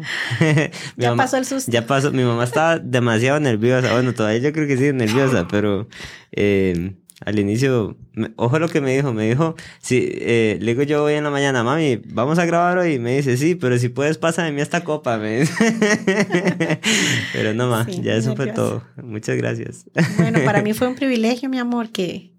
ya 0.96 1.14
pasó 1.16 1.36
el 1.36 1.44
susto. 1.44 1.72
Ya 1.72 1.86
pasó. 1.86 2.12
Mi 2.12 2.22
mamá 2.22 2.44
estaba 2.44 2.78
demasiado 2.78 3.40
nerviosa. 3.40 3.92
Bueno, 3.92 4.14
todavía 4.14 4.40
yo 4.40 4.52
creo 4.52 4.68
que 4.68 4.76
sí, 4.76 4.92
nerviosa, 4.92 5.48
pero 5.48 5.88
eh, 6.32 6.94
al 7.20 7.38
inicio, 7.38 7.98
ojo 8.36 8.58
lo 8.58 8.68
que 8.68 8.80
me 8.80 8.96
dijo, 8.96 9.12
me 9.12 9.28
dijo, 9.28 9.54
si, 9.80 10.08
eh, 10.10 10.56
le 10.60 10.72
digo 10.72 10.82
yo 10.84 11.04
hoy 11.04 11.14
en 11.14 11.24
la 11.24 11.30
mañana, 11.30 11.62
mami, 11.62 12.00
vamos 12.06 12.38
a 12.38 12.46
grabar 12.46 12.78
hoy, 12.78 12.94
y 12.94 12.98
me 12.98 13.16
dice, 13.16 13.36
sí, 13.36 13.54
pero 13.54 13.78
si 13.78 13.90
puedes, 13.90 14.16
pásame 14.16 14.52
mí 14.52 14.62
esta 14.62 14.82
copa, 14.84 15.18
me 15.18 15.44
pero 17.34 17.52
no 17.52 17.68
más, 17.68 17.88
ya 18.00 18.14
eso 18.14 18.34
fue 18.34 18.46
todo, 18.48 18.82
muchas 19.02 19.36
gracias. 19.36 19.84
Bueno, 20.16 20.40
para 20.46 20.62
mí 20.62 20.72
fue 20.72 20.88
un 20.88 20.94
privilegio, 20.96 21.50
mi 21.50 21.58
amor, 21.58 21.90
que, 21.90 22.32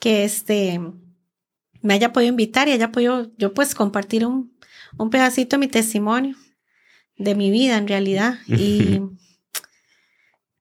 que 0.00 0.24
este, 0.24 0.80
me 1.82 1.94
haya 1.94 2.12
podido 2.12 2.30
invitar 2.30 2.66
y 2.68 2.72
haya 2.72 2.90
podido, 2.90 3.30
yo 3.36 3.52
pues 3.52 3.74
compartir 3.74 4.24
un, 4.24 4.56
un 4.96 5.10
pedacito 5.10 5.56
de 5.56 5.60
mi 5.60 5.68
testimonio, 5.68 6.34
de 7.18 7.34
mi 7.34 7.50
vida 7.50 7.76
en 7.76 7.86
realidad, 7.86 8.38
y 8.46 9.02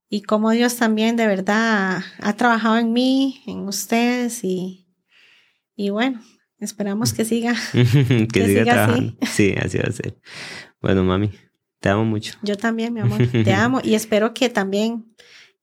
y 0.09 0.21
cómo 0.21 0.51
Dios 0.51 0.75
también 0.77 1.15
de 1.15 1.27
verdad 1.27 2.03
ha, 2.19 2.33
trabajado 2.33 2.77
en 2.77 2.93
mí, 2.93 3.41
en 3.45 3.67
ustedes 3.67 4.43
y, 4.43 4.87
y 5.75 5.89
bueno, 5.89 6.21
esperamos 6.59 7.13
que 7.13 7.25
siga. 7.25 7.55
que, 7.73 8.45
siga, 8.45 8.63
trabajando. 8.63 9.17
Así. 9.21 9.33
Sí, 9.33 9.55
así 9.59 9.77
va 9.77 9.89
a 9.89 9.91
ser. 9.91 10.17
Bueno, 10.81 11.03
mami, 11.03 11.31
te 11.79 11.89
amo 11.89 12.05
mucho. 12.05 12.33
Yo 12.41 12.57
también, 12.57 12.93
mi 12.93 13.01
amor, 13.01 13.27
te 13.27 13.53
amo 13.53 13.81
y 13.83 13.95
espero 13.95 14.33
que 14.33 14.49
también 14.49 15.13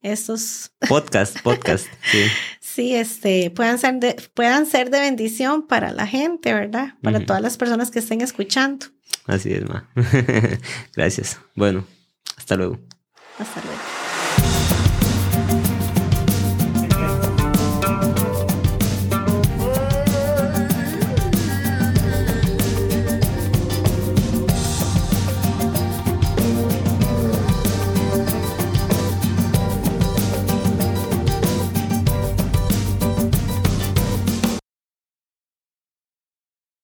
estos 0.03 0.73
podcast, 0.89 1.41
podcast, 1.41 1.87
sí. 2.03 2.25
Sí, 2.61 2.95
este, 2.95 3.51
puedan 3.51 3.79
ser 3.79 3.95
de, 4.01 4.17
puedan 4.35 4.67
ser 4.67 4.91
de 4.91 5.01
bendición 5.01 5.67
para 5.67 5.93
la 5.93 6.07
gente, 6.07 6.53
¿verdad? 6.53 6.95
Para 7.03 7.25
todas 7.25 7.41
las 7.41 7.57
personas 7.57 7.91
que 7.91 8.01
estén 8.01 8.21
escuchando. 8.21 8.87
Así 9.27 9.53
es, 9.53 9.65
ma. 9.65 9.89
Gracias. 10.95 11.41
Bueno, 11.55 11.87
hasta 12.37 12.57
luego. 12.57 12.81
Hasta 13.39 13.63
luego. 13.63 13.74